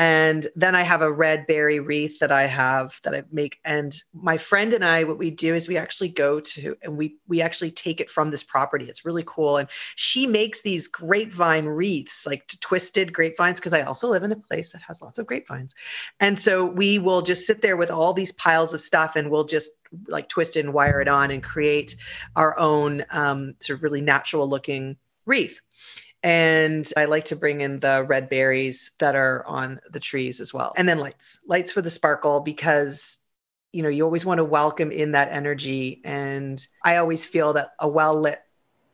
And 0.04 0.48
then 0.56 0.74
I 0.74 0.82
have 0.82 1.00
a 1.00 1.12
red 1.12 1.46
berry 1.46 1.78
wreath 1.78 2.18
that 2.18 2.32
I 2.32 2.42
have 2.42 2.98
that 3.04 3.14
I 3.14 3.22
make. 3.30 3.60
And 3.64 3.94
my 4.12 4.36
friend 4.36 4.72
and 4.72 4.84
I, 4.84 5.04
what 5.04 5.16
we 5.16 5.30
do 5.30 5.54
is 5.54 5.68
we 5.68 5.76
actually 5.76 6.08
go 6.08 6.40
to 6.40 6.76
and 6.82 6.96
we 6.96 7.18
we 7.28 7.40
actually 7.40 7.70
take 7.70 8.00
it 8.00 8.10
from 8.10 8.32
this 8.32 8.42
property. 8.42 8.86
It's 8.86 9.04
really 9.04 9.22
cool. 9.24 9.58
And 9.58 9.68
she 9.94 10.26
makes 10.26 10.62
these 10.62 10.88
grapevine 10.88 11.66
wreaths, 11.66 12.26
like 12.26 12.48
twisted 12.60 13.12
grapevines, 13.12 13.60
because 13.60 13.74
I 13.74 13.82
also 13.82 14.08
live 14.08 14.24
in 14.24 14.32
a 14.32 14.36
place 14.36 14.72
that 14.72 14.82
has 14.82 15.00
lots 15.00 15.20
of 15.20 15.26
grapevines. 15.26 15.72
And 16.18 16.36
so 16.36 16.64
we 16.66 16.98
will 16.98 17.22
just 17.22 17.46
sit 17.46 17.62
there 17.62 17.76
with 17.76 17.92
all 17.92 18.12
these 18.12 18.32
piles 18.32 18.74
of 18.74 18.80
stuff 18.80 19.14
and 19.14 19.30
we'll 19.30 19.44
just 19.44 19.70
like 20.08 20.28
twist 20.28 20.56
it 20.56 20.64
and 20.64 20.74
wire 20.74 21.00
it 21.00 21.06
on 21.06 21.30
and 21.30 21.44
create 21.44 21.94
our 22.34 22.58
own 22.58 23.04
um, 23.10 23.54
sort 23.60 23.78
of 23.78 23.84
really 23.84 24.00
natural 24.00 24.48
looking 24.48 24.96
wreath. 25.26 25.60
And 26.22 26.88
I 26.96 27.06
like 27.06 27.24
to 27.24 27.36
bring 27.36 27.60
in 27.60 27.80
the 27.80 28.04
red 28.04 28.28
berries 28.28 28.92
that 29.00 29.16
are 29.16 29.44
on 29.46 29.80
the 29.90 30.00
trees 30.00 30.40
as 30.40 30.54
well. 30.54 30.72
And 30.76 30.88
then 30.88 30.98
lights, 30.98 31.40
lights 31.48 31.72
for 31.72 31.82
the 31.82 31.90
sparkle 31.90 32.40
because, 32.40 33.24
you 33.72 33.82
know, 33.82 33.88
you 33.88 34.04
always 34.04 34.24
want 34.24 34.38
to 34.38 34.44
welcome 34.44 34.92
in 34.92 35.12
that 35.12 35.32
energy. 35.32 36.00
And 36.04 36.64
I 36.84 36.96
always 36.96 37.26
feel 37.26 37.54
that 37.54 37.70
a 37.80 37.88
well 37.88 38.18
lit 38.18 38.40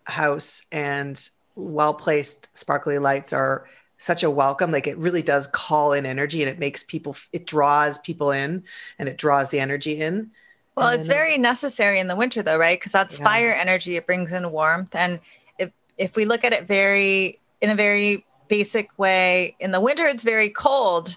house 0.08 0.64
and 0.72 1.28
well 1.54 1.94
placed 1.94 2.56
sparkly 2.56 2.98
lights 2.98 3.32
are 3.32 3.66
such 3.98 4.22
a 4.22 4.30
welcome 4.30 4.70
like 4.70 4.86
it 4.86 4.96
really 4.96 5.22
does 5.22 5.48
call 5.48 5.92
in 5.92 6.06
energy 6.06 6.40
and 6.40 6.48
it 6.48 6.58
makes 6.58 6.82
people 6.84 7.16
it 7.32 7.46
draws 7.46 7.98
people 7.98 8.30
in 8.30 8.62
and 8.98 9.08
it 9.08 9.18
draws 9.18 9.50
the 9.50 9.58
energy 9.58 10.00
in 10.00 10.30
well 10.76 10.88
it's 10.88 11.08
very 11.08 11.36
necessary 11.36 11.98
in 11.98 12.06
the 12.06 12.14
winter 12.14 12.40
though 12.40 12.56
right 12.56 12.78
because 12.78 12.92
that's 12.92 13.18
yeah. 13.18 13.24
fire 13.24 13.52
energy 13.52 13.96
it 13.96 14.06
brings 14.06 14.32
in 14.32 14.50
warmth 14.52 14.94
and 14.94 15.18
if 15.98 16.16
we 16.16 16.24
look 16.24 16.44
at 16.44 16.52
it 16.52 16.66
very 16.66 17.40
in 17.60 17.70
a 17.70 17.74
very 17.74 18.24
basic 18.48 18.96
way, 18.98 19.56
in 19.60 19.72
the 19.72 19.80
winter 19.80 20.06
it's 20.06 20.24
very 20.24 20.48
cold 20.48 21.16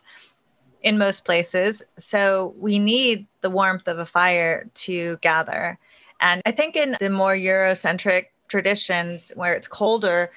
in 0.82 0.98
most 0.98 1.24
places. 1.24 1.84
So 1.98 2.54
we 2.58 2.80
need 2.80 3.28
the 3.42 3.50
warmth 3.50 3.88
of 3.88 4.00
a 4.00 4.06
fire 4.06 4.70
to 4.74 5.18
gather. 5.18 5.78
And 6.20 6.42
I 6.46 6.52
think 6.52 6.76
in 6.76 6.98
the 7.00 7.10
more 7.10 7.34
Eurocentric 7.34 8.26
traditions 8.48 9.32
where 9.36 9.54
it's 9.54 9.68
colder, 9.68 10.32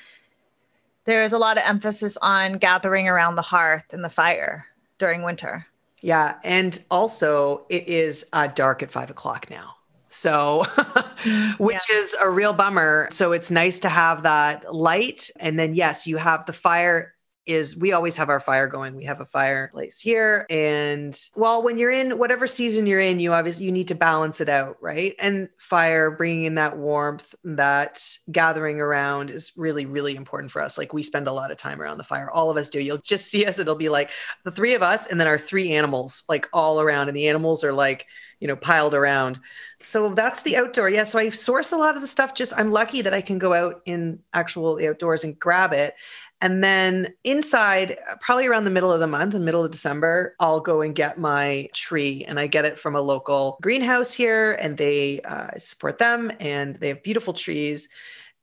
there 1.04 1.22
is 1.22 1.32
a 1.32 1.38
lot 1.38 1.56
of 1.56 1.64
emphasis 1.66 2.16
on 2.22 2.54
gathering 2.54 3.08
around 3.08 3.34
the 3.34 3.42
hearth 3.42 3.92
and 3.92 4.04
the 4.04 4.08
fire 4.08 4.66
during 4.98 5.22
winter. 5.22 5.66
Yeah. 6.00 6.36
And 6.44 6.78
also, 6.90 7.64
it 7.68 7.88
is 7.88 8.28
uh, 8.32 8.46
dark 8.48 8.82
at 8.82 8.90
five 8.90 9.10
o'clock 9.10 9.48
now. 9.50 9.76
So, 10.14 10.64
which 11.58 11.82
yeah. 11.90 11.96
is 11.96 12.16
a 12.20 12.30
real 12.30 12.52
bummer. 12.52 13.08
So, 13.10 13.32
it's 13.32 13.50
nice 13.50 13.80
to 13.80 13.88
have 13.88 14.22
that 14.22 14.72
light. 14.72 15.30
And 15.40 15.58
then, 15.58 15.74
yes, 15.74 16.06
you 16.06 16.16
have 16.16 16.46
the 16.46 16.52
fire 16.52 17.13
is 17.46 17.76
we 17.76 17.92
always 17.92 18.16
have 18.16 18.30
our 18.30 18.40
fire 18.40 18.66
going. 18.66 18.96
We 18.96 19.04
have 19.04 19.20
a 19.20 19.26
fireplace 19.26 20.00
here. 20.00 20.46
And 20.48 21.18
well, 21.36 21.62
when 21.62 21.78
you're 21.78 21.90
in 21.90 22.18
whatever 22.18 22.46
season 22.46 22.86
you're 22.86 23.00
in, 23.00 23.20
you 23.20 23.32
obviously 23.32 23.66
you 23.66 23.72
need 23.72 23.88
to 23.88 23.94
balance 23.94 24.40
it 24.40 24.48
out, 24.48 24.76
right? 24.80 25.14
And 25.18 25.48
fire, 25.58 26.10
bringing 26.10 26.44
in 26.44 26.54
that 26.54 26.78
warmth, 26.78 27.34
that 27.44 28.02
gathering 28.30 28.80
around 28.80 29.30
is 29.30 29.52
really, 29.56 29.86
really 29.86 30.16
important 30.16 30.52
for 30.52 30.62
us. 30.62 30.78
Like 30.78 30.92
we 30.92 31.02
spend 31.02 31.26
a 31.26 31.32
lot 31.32 31.50
of 31.50 31.56
time 31.56 31.82
around 31.82 31.98
the 31.98 32.04
fire. 32.04 32.30
All 32.30 32.50
of 32.50 32.56
us 32.56 32.70
do. 32.70 32.80
You'll 32.80 32.98
just 32.98 33.26
see 33.26 33.44
us. 33.44 33.58
It'll 33.58 33.74
be 33.74 33.88
like 33.88 34.10
the 34.44 34.50
three 34.50 34.74
of 34.74 34.82
us 34.82 35.06
and 35.06 35.20
then 35.20 35.28
our 35.28 35.38
three 35.38 35.72
animals, 35.72 36.24
like 36.28 36.48
all 36.52 36.80
around. 36.80 37.08
And 37.08 37.16
the 37.16 37.28
animals 37.28 37.62
are 37.62 37.72
like, 37.72 38.06
you 38.40 38.48
know, 38.48 38.56
piled 38.56 38.94
around. 38.94 39.40
So 39.80 40.10
that's 40.10 40.42
the 40.42 40.56
outdoor. 40.56 40.90
Yeah. 40.90 41.04
So 41.04 41.18
I 41.18 41.30
source 41.30 41.72
a 41.72 41.76
lot 41.76 41.94
of 41.94 42.02
the 42.02 42.06
stuff. 42.06 42.34
Just 42.34 42.52
I'm 42.56 42.70
lucky 42.70 43.02
that 43.02 43.14
I 43.14 43.20
can 43.20 43.38
go 43.38 43.52
out 43.52 43.80
in 43.86 44.18
actual 44.32 44.78
outdoors 44.86 45.24
and 45.24 45.38
grab 45.38 45.72
it. 45.72 45.94
And 46.40 46.62
then 46.62 47.14
inside, 47.24 47.96
probably 48.20 48.46
around 48.46 48.64
the 48.64 48.70
middle 48.70 48.92
of 48.92 49.00
the 49.00 49.06
month, 49.06 49.32
the 49.32 49.40
middle 49.40 49.64
of 49.64 49.70
December, 49.70 50.34
I'll 50.38 50.60
go 50.60 50.82
and 50.82 50.94
get 50.94 51.18
my 51.18 51.68
tree. 51.72 52.24
And 52.26 52.38
I 52.38 52.48
get 52.48 52.66
it 52.66 52.78
from 52.78 52.96
a 52.96 53.00
local 53.00 53.58
greenhouse 53.62 54.12
here, 54.12 54.52
and 54.52 54.76
they 54.76 55.20
uh, 55.22 55.56
support 55.56 55.98
them, 55.98 56.30
and 56.40 56.76
they 56.76 56.88
have 56.88 57.02
beautiful 57.02 57.32
trees. 57.32 57.88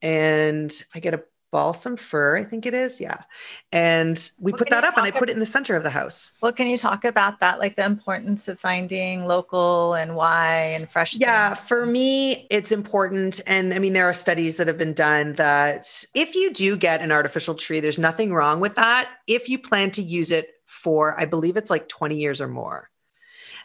And 0.02 0.72
I 0.96 1.00
get 1.00 1.14
a 1.14 1.24
balsam 1.52 1.98
fir, 1.98 2.38
I 2.38 2.44
think 2.44 2.66
it 2.66 2.74
is. 2.74 3.00
Yeah. 3.00 3.24
And 3.72 4.18
we 4.40 4.52
what 4.52 4.60
put 4.60 4.70
that 4.70 4.84
up 4.84 4.98
and 4.98 5.06
I 5.06 5.12
put 5.12 5.30
it 5.30 5.34
in 5.34 5.40
the 5.40 5.46
center 5.46 5.76
of 5.76 5.84
the 5.84 5.90
house. 5.90 6.32
Well, 6.42 6.54
can 6.54 6.68
you 6.68 6.78
talk 6.78 7.06
about 7.06 7.40
that? 7.42 7.60
Like 7.60 7.76
the 7.76 7.86
importance 7.86 8.48
of 8.48 8.60
finding 8.60 9.26
local 9.26 9.94
and 9.94 10.16
why 10.16 10.72
and 10.74 10.90
fresh. 10.90 11.20
Yeah. 11.20 11.54
Things? 11.54 11.68
For 11.68 11.86
me, 11.86 12.48
it's 12.50 12.72
important. 12.72 13.42
And 13.46 13.74
I 13.74 13.80
mean, 13.80 13.94
there 13.94 14.10
are 14.10 14.14
studies 14.14 14.58
that 14.58 14.68
have 14.68 14.78
been 14.78 14.94
done 14.94 15.34
that 15.34 16.06
if 16.16 16.36
you 16.36 16.54
do 16.54 16.78
get 16.78 17.02
an 17.02 17.12
artificial 17.12 17.56
tree, 17.56 17.82
there's 17.82 18.00
nothing 18.00 18.34
wrong 18.34 18.60
with 18.60 18.76
that. 18.76 19.10
If 19.28 19.50
you 19.50 19.60
plan 19.60 19.92
to 19.92 20.02
use 20.02 20.32
it 20.32 20.50
for, 20.66 21.20
I 21.20 21.26
believe 21.26 21.58
it's 21.58 21.70
like 21.70 21.90
20 21.90 22.16
years 22.16 22.42
or 22.42 22.48
more 22.48 22.90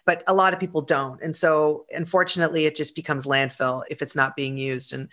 but 0.04 0.22
a 0.28 0.34
lot 0.34 0.54
of 0.54 0.60
people 0.60 0.82
don't. 0.82 1.20
And 1.20 1.34
so 1.34 1.84
unfortunately 1.90 2.64
it 2.64 2.76
just 2.76 2.94
becomes 2.94 3.26
landfill 3.26 3.82
if 3.90 4.00
it's 4.02 4.14
not 4.14 4.36
being 4.36 4.56
used. 4.56 4.92
And 4.92 5.08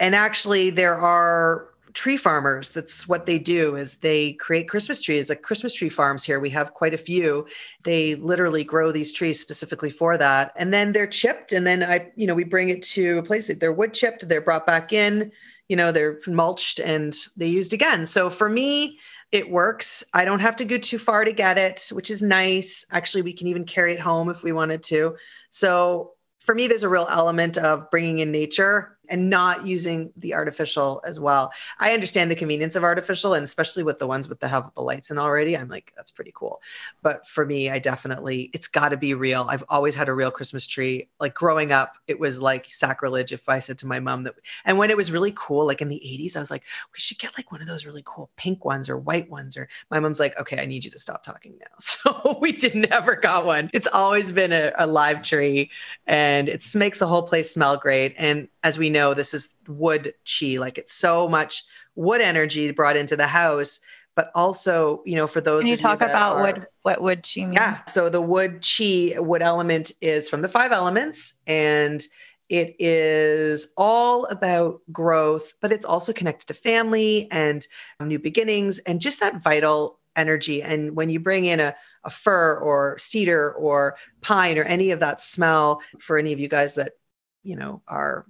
and 0.00 0.14
actually 0.14 0.70
there 0.70 0.96
are 0.96 1.68
tree 1.94 2.16
farmers 2.16 2.70
that's 2.70 3.08
what 3.08 3.26
they 3.26 3.38
do 3.38 3.74
is 3.74 3.96
they 3.96 4.32
create 4.34 4.68
christmas 4.68 5.00
trees. 5.00 5.28
Like 5.28 5.42
christmas 5.42 5.74
tree 5.74 5.88
farms 5.88 6.22
here 6.22 6.38
we 6.38 6.50
have 6.50 6.74
quite 6.74 6.94
a 6.94 6.98
few. 6.98 7.46
They 7.82 8.14
literally 8.14 8.62
grow 8.62 8.92
these 8.92 9.12
trees 9.12 9.40
specifically 9.40 9.90
for 9.90 10.16
that. 10.18 10.52
And 10.56 10.72
then 10.72 10.92
they're 10.92 11.06
chipped 11.06 11.52
and 11.52 11.66
then 11.66 11.82
i 11.82 12.10
you 12.14 12.26
know 12.26 12.34
we 12.34 12.44
bring 12.44 12.70
it 12.70 12.82
to 12.82 13.18
a 13.18 13.22
place 13.22 13.48
that 13.48 13.60
they're 13.60 13.72
wood 13.72 13.94
chipped 13.94 14.28
they're 14.28 14.40
brought 14.40 14.66
back 14.66 14.92
in 14.92 15.32
you 15.68 15.76
know 15.76 15.90
they're 15.90 16.20
mulched 16.26 16.78
and 16.78 17.16
they 17.36 17.48
used 17.48 17.72
again. 17.72 18.06
So 18.06 18.30
for 18.30 18.48
me 18.48 18.98
it 19.30 19.50
works. 19.50 20.04
I 20.14 20.24
don't 20.24 20.40
have 20.40 20.56
to 20.56 20.64
go 20.64 20.78
too 20.78 20.98
far 20.98 21.24
to 21.24 21.32
get 21.32 21.58
it 21.58 21.88
which 21.90 22.10
is 22.10 22.22
nice. 22.22 22.86
Actually 22.92 23.22
we 23.22 23.32
can 23.32 23.48
even 23.48 23.64
carry 23.64 23.92
it 23.92 24.00
home 24.00 24.28
if 24.28 24.44
we 24.44 24.52
wanted 24.52 24.82
to. 24.84 25.16
So 25.50 26.12
for 26.40 26.54
me 26.54 26.68
there's 26.68 26.84
a 26.84 26.88
real 26.88 27.08
element 27.10 27.58
of 27.58 27.90
bringing 27.90 28.20
in 28.20 28.30
nature 28.30 28.97
and 29.08 29.30
not 29.30 29.66
using 29.66 30.12
the 30.16 30.34
artificial 30.34 31.02
as 31.04 31.18
well. 31.18 31.52
I 31.78 31.92
understand 31.92 32.30
the 32.30 32.36
convenience 32.36 32.76
of 32.76 32.84
artificial 32.84 33.34
and 33.34 33.44
especially 33.44 33.82
with 33.82 33.98
the 33.98 34.06
ones 34.06 34.28
with 34.28 34.40
the 34.40 34.48
have 34.48 34.72
the 34.74 34.82
lights 34.82 35.10
in 35.10 35.18
already. 35.18 35.56
I'm 35.56 35.68
like, 35.68 35.92
that's 35.96 36.10
pretty 36.10 36.32
cool. 36.34 36.60
But 37.02 37.26
for 37.26 37.44
me, 37.44 37.70
I 37.70 37.78
definitely 37.78 38.50
it's 38.52 38.68
gotta 38.68 38.96
be 38.96 39.14
real. 39.14 39.46
I've 39.48 39.64
always 39.68 39.94
had 39.94 40.08
a 40.08 40.14
real 40.14 40.30
Christmas 40.30 40.66
tree. 40.66 41.08
Like 41.20 41.34
growing 41.34 41.72
up, 41.72 41.94
it 42.06 42.18
was 42.18 42.42
like 42.42 42.66
sacrilege 42.68 43.32
if 43.32 43.48
I 43.48 43.58
said 43.58 43.78
to 43.78 43.86
my 43.86 44.00
mom 44.00 44.24
that 44.24 44.34
and 44.64 44.78
when 44.78 44.90
it 44.90 44.96
was 44.96 45.12
really 45.12 45.32
cool, 45.34 45.66
like 45.66 45.80
in 45.80 45.88
the 45.88 46.02
80s, 46.04 46.36
I 46.36 46.40
was 46.40 46.50
like, 46.50 46.64
we 46.92 46.98
should 46.98 47.18
get 47.18 47.36
like 47.36 47.52
one 47.52 47.60
of 47.60 47.66
those 47.66 47.86
really 47.86 48.02
cool 48.04 48.30
pink 48.36 48.64
ones 48.64 48.88
or 48.88 48.96
white 48.98 49.30
ones. 49.30 49.56
Or 49.56 49.68
my 49.90 50.00
mom's 50.00 50.20
like, 50.20 50.38
okay, 50.38 50.60
I 50.60 50.66
need 50.66 50.84
you 50.84 50.90
to 50.90 50.98
stop 50.98 51.22
talking 51.22 51.54
now. 51.58 51.66
So 51.98 52.38
we 52.40 52.52
did 52.52 52.74
never 52.74 53.16
got 53.16 53.44
one. 53.44 53.70
It's 53.72 53.88
always 53.92 54.30
been 54.30 54.52
a, 54.52 54.72
a 54.78 54.86
live 54.86 55.22
tree 55.22 55.70
and 56.06 56.48
it 56.48 56.64
makes 56.74 57.00
the 57.00 57.06
whole 57.06 57.22
place 57.22 57.52
smell 57.52 57.76
great. 57.76 58.14
And 58.16 58.48
as 58.62 58.78
we 58.78 58.88
know, 58.88 58.97
this 59.14 59.34
is 59.34 59.54
wood 59.66 60.12
chi. 60.26 60.56
Like 60.58 60.78
it's 60.78 60.92
so 60.92 61.28
much 61.28 61.64
wood 61.94 62.20
energy 62.20 62.70
brought 62.72 62.96
into 62.96 63.16
the 63.16 63.26
house. 63.26 63.80
But 64.14 64.32
also, 64.34 65.02
you 65.06 65.14
know, 65.14 65.28
for 65.28 65.40
those 65.40 65.62
Can 65.62 65.70
you 65.70 65.76
talk 65.76 66.00
you 66.00 66.08
about 66.08 66.38
are, 66.38 66.42
wood, 66.42 66.66
what 66.82 67.00
wood 67.00 67.22
chi 67.22 67.42
means? 67.42 67.54
Yeah. 67.54 67.84
So 67.84 68.08
the 68.08 68.20
wood 68.20 68.66
chi, 68.66 69.14
wood 69.16 69.42
element 69.42 69.92
is 70.00 70.28
from 70.28 70.42
the 70.42 70.48
five 70.48 70.72
elements 70.72 71.34
and 71.46 72.02
it 72.48 72.74
is 72.80 73.72
all 73.76 74.24
about 74.24 74.80
growth, 74.90 75.52
but 75.60 75.70
it's 75.70 75.84
also 75.84 76.12
connected 76.12 76.46
to 76.46 76.54
family 76.54 77.28
and 77.30 77.64
um, 78.00 78.08
new 78.08 78.18
beginnings 78.18 78.80
and 78.80 79.00
just 79.00 79.20
that 79.20 79.42
vital 79.42 80.00
energy. 80.16 80.62
And 80.62 80.96
when 80.96 81.10
you 81.10 81.20
bring 81.20 81.44
in 81.44 81.60
a, 81.60 81.76
a 82.04 82.10
fir 82.10 82.58
or 82.58 82.98
cedar 82.98 83.52
or 83.52 83.98
pine 84.20 84.58
or 84.58 84.64
any 84.64 84.90
of 84.90 85.00
that 85.00 85.20
smell 85.20 85.80
for 86.00 86.18
any 86.18 86.32
of 86.32 86.40
you 86.40 86.48
guys 86.48 86.74
that, 86.74 86.94
you 87.44 87.54
know, 87.54 87.82
are 87.86 88.26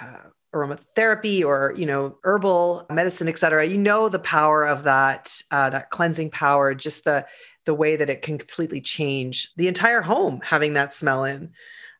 uh, 0.00 0.28
aromatherapy 0.54 1.44
or 1.44 1.72
you 1.76 1.86
know 1.86 2.16
herbal 2.24 2.84
medicine 2.90 3.28
et 3.28 3.38
cetera 3.38 3.64
you 3.64 3.78
know 3.78 4.08
the 4.08 4.18
power 4.18 4.66
of 4.66 4.82
that 4.82 5.32
uh, 5.52 5.70
that 5.70 5.90
cleansing 5.90 6.28
power 6.28 6.74
just 6.74 7.04
the 7.04 7.24
the 7.66 7.74
way 7.74 7.96
that 7.96 8.10
it 8.10 8.22
can 8.22 8.38
completely 8.38 8.80
change 8.80 9.52
the 9.54 9.68
entire 9.68 10.02
home 10.02 10.40
having 10.42 10.74
that 10.74 10.94
smell 10.94 11.24
in. 11.24 11.52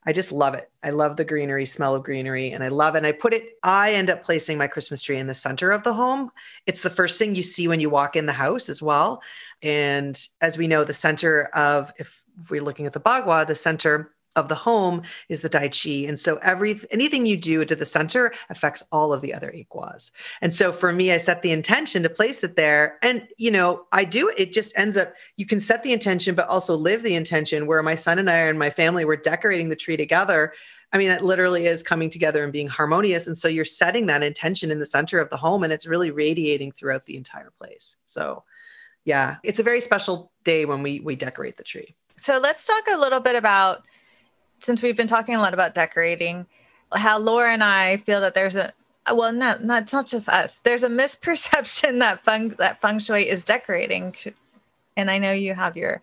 I 0.07 0.13
just 0.13 0.33
love 0.33 0.55
it. 0.55 0.71
I 0.83 0.91
love 0.91 1.17
the 1.17 1.27
greenery 1.27 1.67
smell 1.67 1.95
of 1.95 2.03
greenery 2.03 2.51
and 2.51 2.65
i 2.65 2.69
love 2.69 2.95
it. 2.95 2.99
And 2.99 3.07
i 3.07 3.13
put 3.13 3.35
it 3.35 3.45
i 3.63 3.93
end 3.93 4.09
up 4.09 4.25
placing 4.25 4.57
my 4.57 4.67
christmas 4.67 5.03
tree 5.03 5.19
in 5.19 5.27
the 5.27 5.35
center 5.35 5.71
of 5.71 5.83
the 5.83 5.93
home. 5.93 6.31
It's 6.67 6.83
the 6.83 6.91
first 6.91 7.19
thing 7.19 7.35
you 7.35 7.43
see 7.43 7.69
when 7.69 7.81
you 7.81 7.91
walk 7.91 8.17
in 8.17 8.27
the 8.27 8.33
house 8.33 8.69
as 8.69 8.83
well. 8.83 9.23
And 9.63 10.19
as 10.41 10.57
we 10.57 10.69
know 10.69 10.85
the 10.85 10.95
center 10.95 11.45
of 11.55 11.93
if 11.99 12.25
we're 12.49 12.63
looking 12.63 12.87
at 12.87 12.95
the 12.95 13.01
bagua 13.01 13.47
the 13.47 13.55
center 13.55 14.13
of 14.37 14.49
the 14.49 14.55
home 14.55 15.03
is 15.29 15.43
the 15.43 15.49
tai 15.49 15.69
chi 15.69 16.07
and 16.07 16.19
so 16.19 16.37
every 16.43 16.81
anything 16.91 17.27
you 17.27 17.37
do 17.37 17.65
to 17.65 17.75
the 17.75 17.85
center 17.85 18.33
affects 18.49 18.83
all 18.93 19.13
of 19.13 19.21
the 19.21 19.35
other 19.35 19.51
eight 19.53 19.69
and 20.41 20.55
so 20.55 20.73
for 20.73 20.93
me 20.93 21.13
i 21.13 21.19
set 21.19 21.43
the 21.43 21.51
intention 21.51 22.03
to 22.03 22.09
place 22.09 22.45
it 22.45 22.57
there 22.57 22.99
and 23.03 23.27
you 23.39 23.51
know 23.51 23.85
i 23.93 24.05
do 24.05 24.33
it 24.37 24.53
just 24.53 24.77
ends 24.79 24.97
up 24.97 25.15
you 25.37 25.47
can 25.47 25.61
set 25.61 25.83
the 25.83 25.93
intention 25.93 26.35
but 26.35 26.49
also 26.49 26.77
live 26.77 27.03
the 27.03 27.15
intention 27.15 27.67
where 27.67 27.83
my 27.83 27.95
son 27.95 28.19
and 28.19 28.31
i 28.31 28.37
and 28.37 28.59
my 28.59 28.71
family 28.71 29.05
were 29.05 29.17
decorating 29.17 29.69
the 29.69 29.77
tree 29.77 29.97
together 29.97 30.53
I 30.93 30.99
mean, 30.99 31.07
that 31.07 31.25
literally 31.25 31.67
is 31.67 31.85
coming 31.85 32.11
together 32.11 32.43
and 32.43 32.53
being 32.53 32.67
harmonious. 32.67 33.29
And 33.29 33.39
so 33.39 33.47
you're 33.47 33.65
setting 33.65 34.07
that 34.07 34.25
intention 34.25 34.73
in 34.73 34.81
the 34.81 34.87
center 34.87 35.21
of 35.21 35.31
the 35.31 35.37
home 35.37 35.63
and 35.63 35.73
it's 35.73 35.87
really 35.87 36.11
radiating 36.11 36.73
throughout 36.73 37.05
the 37.05 37.17
entire 37.17 37.53
place. 37.59 37.97
So 38.07 38.43
yeah, 39.05 39.37
it's 39.43 39.61
a 39.61 39.63
very 39.63 39.81
special 39.81 40.33
day 40.45 40.65
when 40.65 40.83
we 40.83 41.01
we 41.01 41.17
decorate 41.17 41.57
the 41.57 41.63
tree. 41.63 41.95
So 42.17 42.39
let's 42.39 42.67
talk 42.67 42.83
a 42.93 42.99
little 42.99 43.21
bit 43.21 43.37
about 43.37 43.85
since 44.61 44.83
we've 44.83 44.97
been 44.97 45.07
talking 45.07 45.35
a 45.35 45.41
lot 45.41 45.55
about 45.55 45.75
decorating, 45.75 46.47
how 46.95 47.19
Laura 47.19 47.51
and 47.51 47.65
I 47.65 47.99
feel 47.99 48.21
that 48.21 48.35
there's 48.35 48.57
a 48.57 48.73
well, 49.13 49.33
not 49.33 49.65
not 49.65 49.85
it's 49.85 49.93
not 49.93 50.07
just 50.07 50.29
us. 50.29 50.61
There's 50.61 50.83
a 50.83 50.89
misperception 50.89 51.99
that 52.01 52.25
feng 52.25 52.51
that 52.59 52.81
feng 52.81 52.99
shui 52.99 53.29
is 53.29 53.45
decorating, 53.45 54.15
and 54.97 55.11
I 55.11 55.19
know 55.19 55.33
you 55.33 55.55
have 55.55 55.77
your 55.77 56.03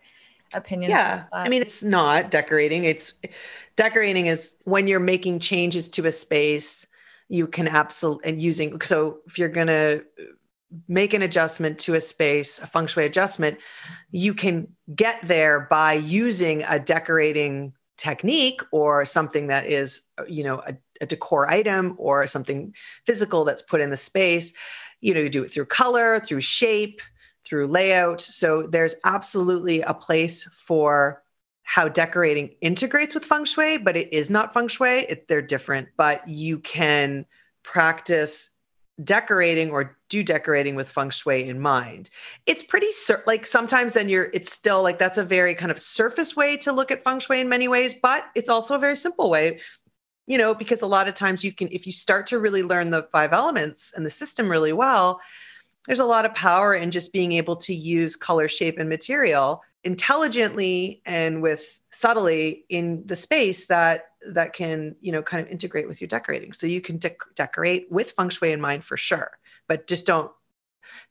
opinion. 0.54 0.92
Yeah, 0.92 1.26
I 1.32 1.50
mean 1.50 1.62
it's 1.62 1.84
not 1.84 2.32
decorating. 2.32 2.84
It's 2.84 3.14
decorating 3.76 4.28
is 4.28 4.58
when 4.64 4.88
you're 4.88 5.00
making 5.00 5.40
changes 5.40 5.90
to 5.90 6.06
a 6.06 6.12
space. 6.12 6.88
You 7.30 7.48
can 7.48 7.68
absolutely 7.68 8.30
and 8.30 8.42
using 8.42 8.80
so 8.82 9.20
if 9.28 9.38
you're 9.38 9.50
gonna 9.50 10.02
make 10.88 11.14
an 11.14 11.22
adjustment 11.22 11.80
to 11.80 11.96
a 11.96 12.02
space, 12.02 12.60
a 12.60 12.68
feng 12.68 12.88
shui 12.88 13.06
adjustment, 13.06 13.58
you 14.12 14.34
can 14.34 14.68
get 14.94 15.20
there 15.24 15.62
by 15.62 15.94
using 15.94 16.64
a 16.68 16.80
decorating 16.80 17.74
technique 17.98 18.62
or 18.72 19.06
something 19.06 19.48
that 19.48 19.66
is, 19.66 20.10
uh, 20.18 20.24
you 20.28 20.44
know, 20.44 20.62
a, 20.66 20.78
a 21.02 21.06
decor 21.06 21.50
item 21.50 21.96
or 21.98 22.28
something 22.28 22.74
physical 23.06 23.44
that's 23.44 23.62
put 23.62 23.82
in 23.82 23.90
the 23.90 23.98
space. 23.98 24.54
You 25.02 25.14
know, 25.14 25.20
you 25.20 25.30
do 25.30 25.44
it 25.44 25.52
through 25.52 25.66
color, 25.66 26.20
through 26.20 26.42
shape, 26.42 27.02
through 27.44 27.68
layout. 27.68 28.22
So 28.22 28.64
there's 28.64 28.96
absolutely 29.06 29.82
a 29.82 29.94
place 29.94 30.44
for 30.44 31.24
how 31.64 31.88
decorating 31.88 32.54
integrates 32.62 33.14
with 33.14 33.26
feng 33.26 33.46
shui, 33.46 33.78
but 33.78 33.98
it 33.98 34.14
is 34.14 34.30
not 34.30 34.54
feng 34.54 34.68
shui. 34.68 35.06
It, 35.10 35.28
they're 35.28 35.42
different, 35.42 35.90
but 35.98 36.28
you 36.28 36.60
can 36.60 37.26
practice 37.64 38.57
decorating 39.04 39.70
or 39.70 39.98
do 40.10 40.24
decorating 40.24 40.76
with 40.76 40.90
feng 40.90 41.10
shui 41.10 41.48
in 41.48 41.60
mind. 41.60 42.10
It's 42.46 42.64
pretty 42.64 42.92
sur- 42.92 43.24
like 43.28 43.46
sometimes 43.46 43.94
then 43.94 44.10
you're 44.10 44.30
it's 44.34 44.52
still 44.52 44.82
like 44.82 44.98
that's 44.98 45.18
a 45.18 45.24
very 45.24 45.54
kind 45.56 45.72
of 45.72 45.80
surface 45.80 46.36
way 46.36 46.58
to 46.58 46.72
look 46.72 46.92
at 46.92 47.04
feng 47.04 47.20
shui 47.20 47.42
in 47.42 47.50
many 47.50 47.68
ways, 47.68 47.94
but 47.94 48.26
it's 48.36 48.50
also 48.50 48.76
a 48.76 48.80
very 48.80 48.96
simple 48.96 49.30
way. 49.30 49.60
You 50.26 50.38
know, 50.38 50.54
because 50.54 50.82
a 50.82 50.88
lot 50.88 51.08
of 51.08 51.14
times 51.14 51.44
you 51.44 51.54
can 51.54 51.70
if 51.72 51.88
you 51.88 51.94
start 51.94 52.28
to 52.28 52.40
really 52.40 52.64
learn 52.64 52.90
the 52.90 53.08
five 53.12 53.34
elements 53.34 53.94
and 53.96 54.06
the 54.06 54.10
system 54.10 54.50
really 54.50 54.74
well, 54.74 55.22
there's 55.86 56.00
a 56.00 56.06
lot 56.06 56.26
of 56.26 56.36
power 56.36 56.74
in 56.74 56.92
just 56.92 57.14
being 57.14 57.34
able 57.34 57.56
to 57.58 57.74
use 57.74 58.16
color, 58.16 58.48
shape 58.48 58.78
and 58.78 58.90
material 58.90 59.62
intelligently 59.84 61.02
and 61.06 61.42
with 61.42 61.80
subtly 61.92 62.66
in 62.68 63.04
the 63.06 63.16
space 63.16 63.68
that 63.68 64.06
that 64.34 64.54
can 64.54 64.96
you 65.02 65.12
know 65.12 65.22
kind 65.22 65.46
of 65.46 65.52
integrate 65.52 65.88
with 65.88 66.02
your 66.02 66.08
decorating. 66.08 66.54
So 66.54 66.68
you 66.68 66.82
can 66.82 66.98
de- 66.98 67.16
decorate 67.36 67.88
with 67.92 68.12
feng 68.12 68.30
shui 68.30 68.52
in 68.52 68.62
mind 68.62 68.84
for 68.84 68.98
sure 68.98 69.38
but 69.68 69.88
just 69.88 70.06
don't 70.06 70.32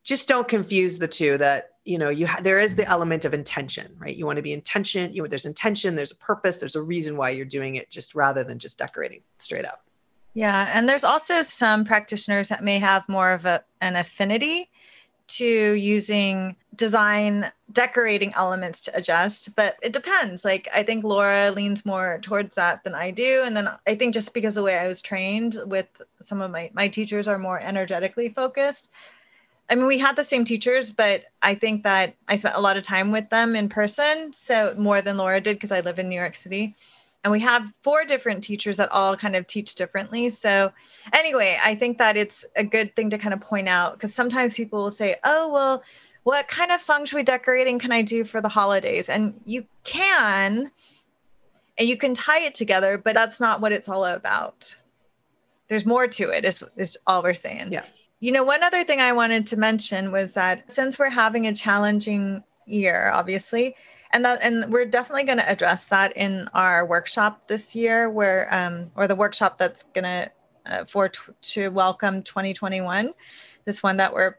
just 0.02 0.28
don't 0.28 0.48
confuse 0.48 0.98
the 0.98 1.08
two 1.08 1.38
that 1.38 1.70
you 1.84 1.98
know 1.98 2.08
you 2.08 2.26
ha- 2.26 2.40
there 2.42 2.58
is 2.58 2.74
the 2.74 2.86
element 2.86 3.24
of 3.24 3.34
intention 3.34 3.94
right? 3.98 4.16
You 4.16 4.26
want 4.26 4.36
to 4.36 4.42
be 4.42 4.52
intention 4.52 5.12
you 5.12 5.22
know 5.22 5.28
there's 5.28 5.46
intention 5.46 5.94
there's 5.94 6.12
a 6.12 6.16
purpose 6.16 6.58
there's 6.58 6.76
a 6.76 6.82
reason 6.82 7.16
why 7.16 7.30
you're 7.30 7.44
doing 7.44 7.76
it 7.76 7.90
just 7.90 8.14
rather 8.14 8.42
than 8.42 8.58
just 8.58 8.78
decorating 8.78 9.20
straight 9.38 9.64
up. 9.64 9.84
Yeah 10.34 10.70
and 10.72 10.88
there's 10.88 11.04
also 11.04 11.42
some 11.42 11.84
practitioners 11.84 12.48
that 12.48 12.64
may 12.64 12.78
have 12.78 13.08
more 13.08 13.32
of 13.32 13.44
a, 13.44 13.64
an 13.80 13.96
affinity 13.96 14.70
to 15.28 15.72
using 15.72 16.56
design 16.74 17.50
decorating 17.72 18.32
elements 18.34 18.80
to 18.82 18.96
adjust 18.96 19.54
but 19.56 19.76
it 19.82 19.92
depends. 19.92 20.44
Like 20.44 20.68
i 20.74 20.82
think 20.82 21.04
laura 21.04 21.50
leans 21.50 21.84
more 21.84 22.18
towards 22.22 22.54
that 22.54 22.84
than 22.84 22.94
i 22.94 23.10
do. 23.10 23.42
And 23.44 23.56
then 23.56 23.68
i 23.86 23.94
think 23.94 24.14
just 24.14 24.34
because 24.34 24.54
the 24.54 24.62
way 24.62 24.78
i 24.78 24.86
was 24.86 25.02
trained 25.02 25.56
with 25.66 25.88
some 26.20 26.40
of 26.40 26.50
my 26.50 26.70
my 26.74 26.88
teachers 26.88 27.28
are 27.28 27.38
more 27.38 27.60
energetically 27.60 28.28
focused. 28.28 28.90
I 29.68 29.74
mean 29.74 29.86
we 29.86 29.98
had 29.98 30.16
the 30.16 30.24
same 30.24 30.44
teachers 30.44 30.92
but 30.92 31.24
i 31.42 31.54
think 31.54 31.82
that 31.82 32.14
i 32.28 32.36
spent 32.36 32.56
a 32.56 32.60
lot 32.60 32.76
of 32.76 32.84
time 32.84 33.10
with 33.12 33.30
them 33.30 33.56
in 33.56 33.68
person. 33.68 34.32
So 34.32 34.74
more 34.78 35.02
than 35.02 35.16
laura 35.16 35.40
did 35.40 35.56
because 35.56 35.72
i 35.72 35.80
live 35.80 35.98
in 35.98 36.08
new 36.08 36.16
york 36.20 36.34
city 36.34 36.76
and 37.26 37.32
we 37.32 37.40
have 37.40 37.72
four 37.82 38.04
different 38.04 38.44
teachers 38.44 38.76
that 38.76 38.88
all 38.92 39.16
kind 39.16 39.34
of 39.34 39.48
teach 39.48 39.74
differently. 39.74 40.28
So 40.28 40.72
anyway 41.12 41.58
i 41.64 41.74
think 41.74 41.98
that 41.98 42.16
it's 42.16 42.44
a 42.54 42.62
good 42.62 42.94
thing 42.94 43.10
to 43.10 43.18
kind 43.18 43.34
of 43.34 43.40
point 43.40 43.68
out 43.68 43.94
because 43.94 44.14
sometimes 44.14 44.54
people 44.54 44.80
will 44.80 44.92
say 44.92 45.16
oh 45.24 45.52
well 45.52 45.82
what 46.22 46.46
kind 46.46 46.70
of 46.70 46.80
feng 46.80 47.04
shui 47.04 47.24
decorating 47.24 47.80
can 47.80 47.90
i 47.90 48.00
do 48.00 48.22
for 48.22 48.40
the 48.40 48.48
holidays? 48.48 49.08
And 49.08 49.40
you 49.44 49.66
can 49.82 50.70
and 51.76 51.88
you 51.88 51.96
can 51.96 52.14
tie 52.14 52.42
it 52.42 52.54
together 52.54 52.96
but 52.96 53.16
that's 53.16 53.40
not 53.40 53.60
what 53.60 53.72
it's 53.72 53.88
all 53.88 54.04
about. 54.04 54.76
There's 55.66 55.84
more 55.84 56.06
to 56.06 56.30
it 56.30 56.44
is, 56.44 56.62
is 56.76 56.96
all 57.08 57.24
we're 57.24 57.34
saying. 57.34 57.72
Yeah. 57.72 57.86
You 58.20 58.30
know 58.30 58.44
one 58.44 58.62
other 58.62 58.84
thing 58.84 59.00
i 59.00 59.12
wanted 59.12 59.48
to 59.48 59.56
mention 59.56 60.12
was 60.12 60.34
that 60.34 60.70
since 60.70 60.96
we're 60.96 61.10
having 61.10 61.48
a 61.48 61.52
challenging 61.52 62.44
year 62.66 63.10
obviously 63.12 63.74
and 64.16 64.24
that 64.24 64.38
and 64.42 64.72
we're 64.72 64.86
definitely 64.86 65.24
going 65.24 65.38
to 65.38 65.48
address 65.48 65.84
that 65.86 66.16
in 66.16 66.48
our 66.54 66.86
workshop 66.86 67.46
this 67.48 67.76
year 67.76 68.08
where 68.08 68.48
um 68.50 68.90
or 68.96 69.06
the 69.06 69.14
workshop 69.14 69.58
that's 69.58 69.82
going 69.94 70.04
to 70.04 70.30
uh, 70.64 70.84
for 70.84 71.10
t- 71.10 71.20
to 71.42 71.68
welcome 71.68 72.22
2021 72.22 73.12
this 73.66 73.82
one 73.82 73.98
that 73.98 74.14
we're 74.14 74.36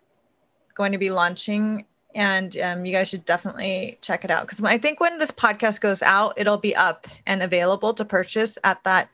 going 0.73 0.93
to 0.93 0.97
be 0.97 1.09
launching. 1.09 1.85
And 2.15 2.57
um, 2.59 2.85
you 2.85 2.93
guys 2.93 3.09
should 3.09 3.25
definitely 3.25 3.99
check 4.01 4.23
it 4.23 4.31
out. 4.31 4.41
Because 4.41 4.63
i 4.63 4.77
think 4.77 4.99
when 4.99 5.19
this 5.19 5.31
podcast 5.31 5.81
goes 5.81 6.01
out 6.01 6.33
it'll 6.37 6.57
be 6.57 6.75
up 6.75 7.07
and 7.27 7.43
available 7.43 7.93
to 7.93 8.05
purchase 8.05 8.57
at 8.63 8.83
that 8.83 9.09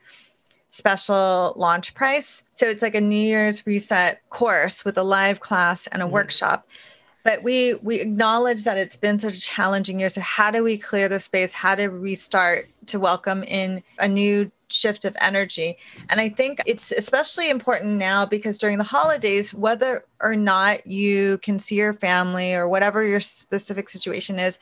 special 0.68 1.52
launch 1.56 1.94
price. 1.94 2.42
So 2.50 2.66
it's 2.66 2.82
like 2.82 2.94
a 2.94 3.00
new 3.00 3.16
year's 3.16 3.66
reset 3.66 4.28
course 4.30 4.84
with 4.84 4.96
a 4.98 5.02
live 5.02 5.40
class 5.40 5.86
and 5.88 6.00
a 6.00 6.04
mm-hmm. 6.04 6.14
workshop 6.14 6.66
but 7.24 7.42
we 7.42 7.74
we 7.74 8.00
acknowledge 8.00 8.64
that 8.64 8.76
it's 8.76 8.96
been 8.96 9.18
such 9.18 9.36
a 9.36 9.40
challenging 9.40 9.98
year. 9.98 10.10
So 10.10 10.20
how 10.20 10.50
do 10.50 10.62
we 10.62 10.78
clear 10.78 11.08
the 11.08 11.18
space? 11.18 11.52
How 11.52 11.74
do 11.74 11.90
we 11.90 12.14
start 12.14 12.68
to 12.86 13.00
welcome 13.00 13.42
in 13.44 13.82
a 13.98 14.06
new 14.06 14.52
shift 14.68 15.04
of 15.04 15.16
energy? 15.20 15.78
And 16.10 16.20
i 16.20 16.28
think 16.28 16.60
it's 16.66 16.90
especially 16.92 17.48
important 17.48 17.92
now 17.92 18.26
because 18.26 18.58
during 18.58 18.78
the 18.78 18.84
holidays 18.84 19.54
whether 19.54 20.04
or 20.20 20.36
not 20.36 20.86
you 20.86 21.38
can 21.38 21.58
see 21.58 21.76
your 21.76 21.92
family 21.92 22.54
or 22.54 22.68
whatever 22.68 23.04
your 23.04 23.20
specific 23.20 23.88
situation 23.88 24.38
is 24.38 24.58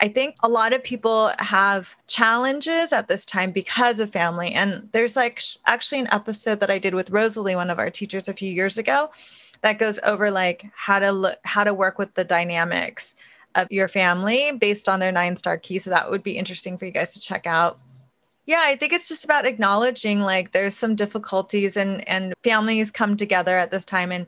I 0.00 0.08
think 0.08 0.34
a 0.42 0.48
lot 0.48 0.72
of 0.72 0.82
people 0.82 1.30
have 1.38 1.94
challenges 2.08 2.92
at 2.92 3.06
this 3.06 3.24
time 3.24 3.52
because 3.52 4.00
of 4.00 4.10
family. 4.10 4.50
And 4.50 4.88
there's 4.90 5.14
like 5.14 5.40
actually 5.64 6.00
an 6.00 6.08
episode 6.10 6.58
that 6.58 6.70
I 6.70 6.80
did 6.80 6.92
with 6.92 7.10
Rosalie, 7.10 7.54
one 7.54 7.70
of 7.70 7.78
our 7.78 7.88
teachers, 7.88 8.26
a 8.26 8.34
few 8.34 8.52
years 8.52 8.76
ago 8.78 9.12
that 9.62 9.78
goes 9.78 9.98
over 10.02 10.30
like 10.30 10.66
how 10.74 10.98
to 10.98 11.12
look 11.12 11.38
how 11.44 11.64
to 11.64 11.74
work 11.74 11.98
with 11.98 12.14
the 12.14 12.24
dynamics 12.24 13.16
of 13.54 13.70
your 13.70 13.88
family 13.88 14.52
based 14.52 14.88
on 14.88 15.00
their 15.00 15.12
nine 15.12 15.36
star 15.36 15.56
ki. 15.58 15.78
So 15.78 15.90
that 15.90 16.10
would 16.10 16.22
be 16.22 16.38
interesting 16.38 16.78
for 16.78 16.84
you 16.84 16.90
guys 16.90 17.14
to 17.14 17.20
check 17.20 17.46
out. 17.46 17.78
Yeah 18.44 18.62
i 18.62 18.74
think 18.74 18.92
it's 18.92 19.08
just 19.08 19.24
about 19.24 19.46
acknowledging 19.46 20.20
like 20.20 20.50
there's 20.50 20.74
some 20.74 20.96
difficulties 20.96 21.76
and 21.76 22.06
and 22.08 22.34
families 22.42 22.90
come 22.90 23.16
together 23.16 23.56
at 23.56 23.70
this 23.70 23.84
time. 23.84 24.12
And 24.12 24.26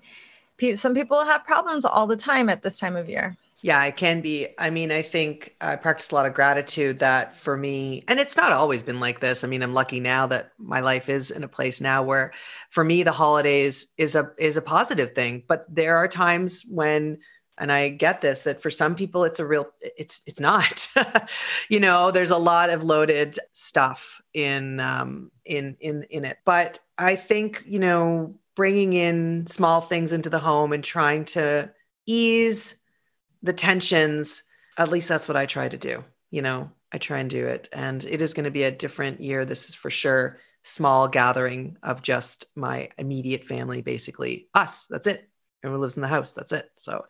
pe- 0.56 0.76
some 0.76 0.94
people 0.94 1.24
have 1.24 1.44
problems 1.44 1.84
all 1.84 2.06
the 2.06 2.16
time 2.16 2.48
at 2.48 2.62
this 2.62 2.78
time 2.78 2.96
of 2.96 3.08
year 3.08 3.36
yeah, 3.64 3.82
it 3.86 3.96
can 3.96 4.20
be. 4.20 4.48
I 4.58 4.68
mean, 4.68 4.92
I 4.92 5.00
think 5.00 5.56
I 5.58 5.76
practice 5.76 6.10
a 6.10 6.14
lot 6.14 6.26
of 6.26 6.34
gratitude 6.34 6.98
that 6.98 7.34
for 7.34 7.56
me, 7.56 8.04
and 8.08 8.20
it's 8.20 8.36
not 8.36 8.52
always 8.52 8.82
been 8.82 9.00
like 9.00 9.20
this. 9.20 9.42
I 9.42 9.46
mean, 9.46 9.62
I'm 9.62 9.72
lucky 9.72 10.00
now 10.00 10.26
that 10.26 10.52
my 10.58 10.80
life 10.80 11.08
is 11.08 11.30
in 11.30 11.42
a 11.44 11.48
place 11.48 11.80
now 11.80 12.02
where 12.02 12.34
for 12.68 12.84
me 12.84 13.04
the 13.04 13.10
holidays 13.10 13.94
is 13.96 14.16
a 14.16 14.32
is 14.36 14.58
a 14.58 14.62
positive 14.62 15.14
thing, 15.14 15.44
but 15.48 15.64
there 15.74 15.96
are 15.96 16.06
times 16.06 16.66
when 16.70 17.20
and 17.56 17.72
I 17.72 17.88
get 17.88 18.20
this 18.20 18.42
that 18.42 18.60
for 18.60 18.68
some 18.68 18.96
people 18.96 19.24
it's 19.24 19.38
a 19.38 19.46
real 19.46 19.70
it's 19.80 20.20
it's 20.26 20.40
not. 20.40 20.86
you 21.70 21.80
know, 21.80 22.10
there's 22.10 22.32
a 22.32 22.36
lot 22.36 22.68
of 22.68 22.82
loaded 22.82 23.38
stuff 23.54 24.20
in 24.34 24.78
um 24.78 25.30
in 25.46 25.78
in 25.80 26.02
in 26.10 26.26
it. 26.26 26.36
But 26.44 26.80
I 26.98 27.16
think, 27.16 27.62
you 27.64 27.78
know, 27.78 28.34
bringing 28.56 28.92
in 28.92 29.46
small 29.46 29.80
things 29.80 30.12
into 30.12 30.28
the 30.28 30.38
home 30.38 30.74
and 30.74 30.84
trying 30.84 31.24
to 31.24 31.72
ease 32.06 32.78
the 33.44 33.52
tensions, 33.52 34.42
at 34.78 34.88
least 34.88 35.08
that's 35.08 35.28
what 35.28 35.36
I 35.36 35.46
try 35.46 35.68
to 35.68 35.76
do. 35.76 36.02
You 36.30 36.42
know, 36.42 36.70
I 36.90 36.98
try 36.98 37.18
and 37.18 37.30
do 37.30 37.46
it. 37.46 37.68
And 37.72 38.02
it 38.04 38.20
is 38.20 38.34
going 38.34 38.44
to 38.44 38.50
be 38.50 38.64
a 38.64 38.70
different 38.70 39.20
year. 39.20 39.44
This 39.44 39.68
is 39.68 39.74
for 39.74 39.90
sure. 39.90 40.40
Small 40.62 41.08
gathering 41.08 41.76
of 41.82 42.02
just 42.02 42.46
my 42.56 42.88
immediate 42.96 43.44
family, 43.44 43.82
basically 43.82 44.48
us. 44.54 44.86
That's 44.86 45.06
it. 45.06 45.28
Everyone 45.62 45.82
lives 45.82 45.96
in 45.96 46.02
the 46.02 46.08
house. 46.08 46.32
That's 46.32 46.52
it. 46.52 46.70
So 46.74 47.04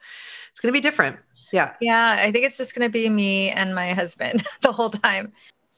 it's 0.51 0.61
going 0.61 0.73
to 0.73 0.77
be 0.77 0.83
different. 0.83 1.19
Yeah. 1.53 1.75
Yeah. 1.81 2.17
I 2.19 2.33
think 2.33 2.45
it's 2.45 2.57
just 2.57 2.75
going 2.75 2.87
to 2.87 2.93
be 2.93 3.09
me 3.09 3.51
and 3.51 3.73
my 3.73 3.93
husband 3.93 4.45
the 4.63 4.73
whole 4.73 4.91
time, 4.91 5.33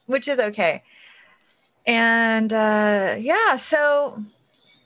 which 0.07 0.27
is 0.27 0.41
okay. 0.41 0.83
And 1.87 2.53
uh, 2.53 3.17
yeah, 3.19 3.57
so 3.57 4.25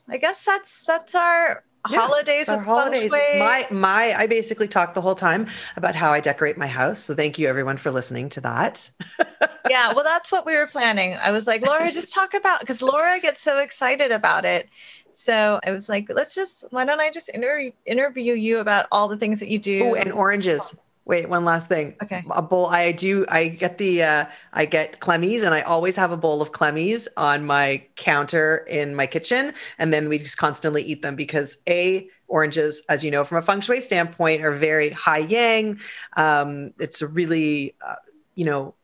I 0.09 0.17
guess 0.17 0.45
that's 0.45 0.85
that's 0.85 1.15
our 1.15 1.63
yeah, 1.89 2.01
holidays 2.01 2.49
with 2.49 2.65
holidays. 2.65 3.11
my 3.11 3.67
my 3.71 4.15
I 4.15 4.27
basically 4.27 4.69
talked 4.69 4.95
the 4.95 5.01
whole 5.01 5.15
time 5.15 5.47
about 5.77 5.95
how 5.95 6.13
I 6.13 6.21
decorate 6.21 6.59
my 6.59 6.67
house. 6.67 6.99
So 7.01 7.15
thank 7.15 7.39
you 7.39 7.49
everyone 7.49 7.79
for 7.79 7.91
listening 7.91 8.29
to 8.31 8.41
that. 8.43 8.91
yeah, 9.71 9.93
well 9.95 10.05
that's 10.05 10.31
what 10.31 10.45
we 10.45 10.57
were 10.57 10.67
planning. 10.67 11.15
I 11.15 11.31
was 11.33 11.47
like, 11.47 11.67
Laura, 11.67 11.91
just 11.91 12.13
talk 12.13 12.35
about 12.35 12.61
because 12.61 12.83
Laura 12.83 13.19
gets 13.21 13.41
so 13.41 13.59
excited 13.59 14.13
about 14.13 14.45
it. 14.45 14.69
So 15.13 15.59
I 15.65 15.71
was 15.71 15.89
like, 15.89 16.11
let's 16.15 16.35
just 16.35 16.65
why 16.71 16.85
don't 16.85 17.01
I 17.01 17.11
just 17.11 17.31
inter- 17.31 17.73
interview 17.87 18.35
you 18.35 18.59
about 18.59 18.87
all 18.93 19.09
the 19.09 19.17
things 19.17 19.41
that 19.41 19.49
you 19.49 19.59
do? 19.59 19.85
Oh, 19.85 19.95
and 19.95 20.13
oranges. 20.13 20.77
Wait, 21.07 21.29
one 21.29 21.45
last 21.45 21.69
thing. 21.69 21.97
Okay. 22.03 22.23
A 22.31 22.43
bowl. 22.43 22.67
I 22.67 22.93
do. 22.93 23.25
I 23.29 23.49
get 23.49 23.79
the. 23.79 24.03
Uh, 24.03 24.25
I 24.53 24.67
get 24.67 25.01
clemmies, 25.01 25.43
and 25.43 25.55
I 25.55 25.63
always 25.63 25.97
have 25.97 26.13
a 26.13 26.17
bowl 26.17 26.43
of 26.43 26.53
clemmies 26.53 27.09
on 27.17 27.45
my 27.47 27.85
counter 27.97 28.59
in 28.69 28.95
my 28.95 29.07
kitchen, 29.07 29.55
and 29.79 29.93
then 29.93 30.09
we 30.09 30.19
just 30.19 30.37
constantly 30.37 30.83
eat 30.83 31.03
them 31.03 31.17
because 31.17 31.63
a 31.69 32.09
oranges, 32.29 32.83
as 32.89 33.03
you 33.03 33.11
know, 33.11 33.25
from 33.25 33.39
a 33.39 33.43
feng 33.43 33.61
shui 33.61 33.81
standpoint, 33.81 34.45
are 34.45 34.53
very 34.53 34.91
high 34.91 35.19
yang. 35.19 35.81
Um, 36.17 36.75
it's 36.79 37.03
a 37.03 37.09
really, 37.09 37.75
uh, 37.85 37.97
you 38.35 38.45
know, 38.45 38.75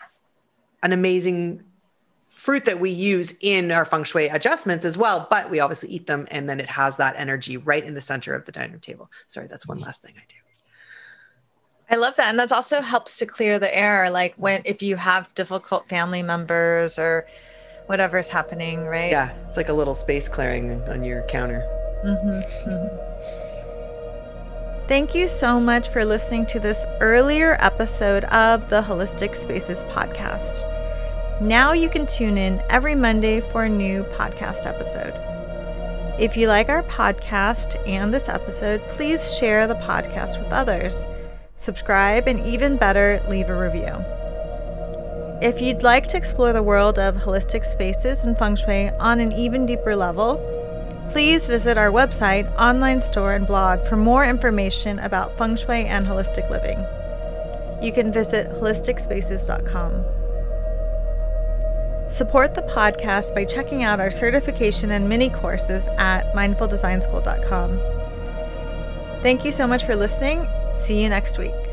an 0.83 0.93
amazing 0.93 1.63
fruit 2.35 2.65
that 2.65 2.81
we 2.81 2.91
use 2.91 3.35
in 3.41 3.71
our 3.71 3.85
feng 3.85 4.05
shui 4.05 4.29
adjustments 4.29 4.85
as 4.85 4.99
well. 4.99 5.29
But 5.31 5.51
we 5.51 5.61
obviously 5.61 5.91
eat 5.91 6.07
them, 6.07 6.27
and 6.31 6.49
then 6.49 6.61
it 6.61 6.71
has 6.71 6.97
that 6.97 7.15
energy 7.19 7.57
right 7.57 7.85
in 7.85 7.95
the 7.95 8.01
center 8.01 8.35
of 8.35 8.47
the 8.47 8.53
dining 8.53 8.81
table. 8.81 9.11
Sorry, 9.27 9.47
that's 9.47 9.67
one 9.67 9.79
last 9.79 10.03
thing 10.03 10.15
I 10.17 10.25
do. 10.27 10.37
I 11.89 11.97
love 11.97 12.17
that. 12.17 12.29
And 12.31 12.39
that 12.39 12.53
also 12.53 12.81
helps 12.81 13.19
to 13.19 13.27
clear 13.27 13.59
the 13.59 13.77
air. 13.77 14.11
Like 14.11 14.35
when, 14.37 14.63
if 14.65 14.83
you 14.83 14.97
have 14.97 15.33
difficult 15.35 15.89
family 15.89 16.23
members 16.23 16.99
or 16.99 17.27
whatever's 17.87 18.29
happening, 18.29 18.85
right? 18.87 19.11
Yeah, 19.11 19.31
it's 19.47 19.57
like 19.57 19.69
a 19.69 19.73
little 19.73 19.95
space 19.95 20.29
clearing 20.29 20.83
on 20.89 21.05
your 21.05 21.23
counter. 21.29 21.61
Mm-hmm. 22.05 22.71
Mm-hmm. 22.71 23.13
Thank 24.89 25.15
you 25.15 25.27
so 25.27 25.59
much 25.59 25.89
for 25.89 26.05
listening 26.05 26.47
to 26.47 26.61
this 26.61 26.85
earlier 27.01 27.57
episode 27.61 28.25
of 28.25 28.69
the 28.71 28.83
Holistic 28.83 29.35
Spaces 29.35 29.83
podcast. 29.85 30.63
Now 31.41 31.73
you 31.73 31.89
can 31.89 32.07
tune 32.07 32.39
in 32.39 32.63
every 32.71 32.95
Monday 32.95 33.41
for 33.53 33.65
a 33.65 33.69
new 33.69 34.05
podcast 34.17 34.65
episode. 34.65 35.13
If 36.21 36.37
you 36.37 36.47
like 36.49 36.69
our 36.69 36.83
podcast 36.85 37.77
and 37.87 38.15
this 38.15 38.29
episode, 38.29 38.81
please 38.91 39.37
share 39.37 39.67
the 39.67 39.75
podcast 39.75 40.39
with 40.39 40.53
others 40.53 41.05
subscribe, 41.67 42.27
and 42.27 42.47
even 42.47 42.79
better, 42.79 43.21
leave 43.29 43.51
a 43.51 43.55
review. 43.55 43.93
If 45.43 45.61
you'd 45.61 45.83
like 45.83 46.07
to 46.07 46.17
explore 46.17 46.55
the 46.55 46.63
world 46.63 46.99
of 46.99 47.17
holistic 47.17 47.71
spaces 47.71 48.25
and 48.25 48.39
feng 48.39 48.57
shui 48.57 48.89
on 48.99 49.21
an 49.21 49.33
even 49.33 49.67
deeper 49.67 49.95
level, 49.95 50.41
please 51.11 51.47
visit 51.47 51.77
our 51.77 51.91
website, 51.91 52.51
online 52.57 53.03
store, 53.03 53.35
and 53.35 53.47
blog 53.47 53.87
for 53.87 53.97
more 53.97 54.25
information 54.25 54.99
about 55.01 55.37
feng 55.37 55.57
shui 55.57 55.85
and 55.85 56.07
holistic 56.07 56.49
living. 56.49 56.79
You 57.85 57.93
can 57.93 58.11
visit 58.11 58.49
holisticspaces.com. 58.49 60.05
Support 62.09 62.55
the 62.55 62.63
podcast 62.63 63.35
by 63.35 63.45
checking 63.45 63.83
out 63.83 64.01
our 64.01 64.13
certification 64.13 64.93
and 64.93 65.07
mini 65.07 65.29
courses 65.29 65.87
at 65.99 66.33
mindfuldesignschool.com. 66.35 67.79
Thank 69.23 69.45
you 69.45 69.51
so 69.51 69.67
much 69.67 69.85
for 69.85 69.97
listening 69.97 70.49
See 70.77 71.03
you 71.03 71.09
next 71.09 71.39
week. 71.39 71.66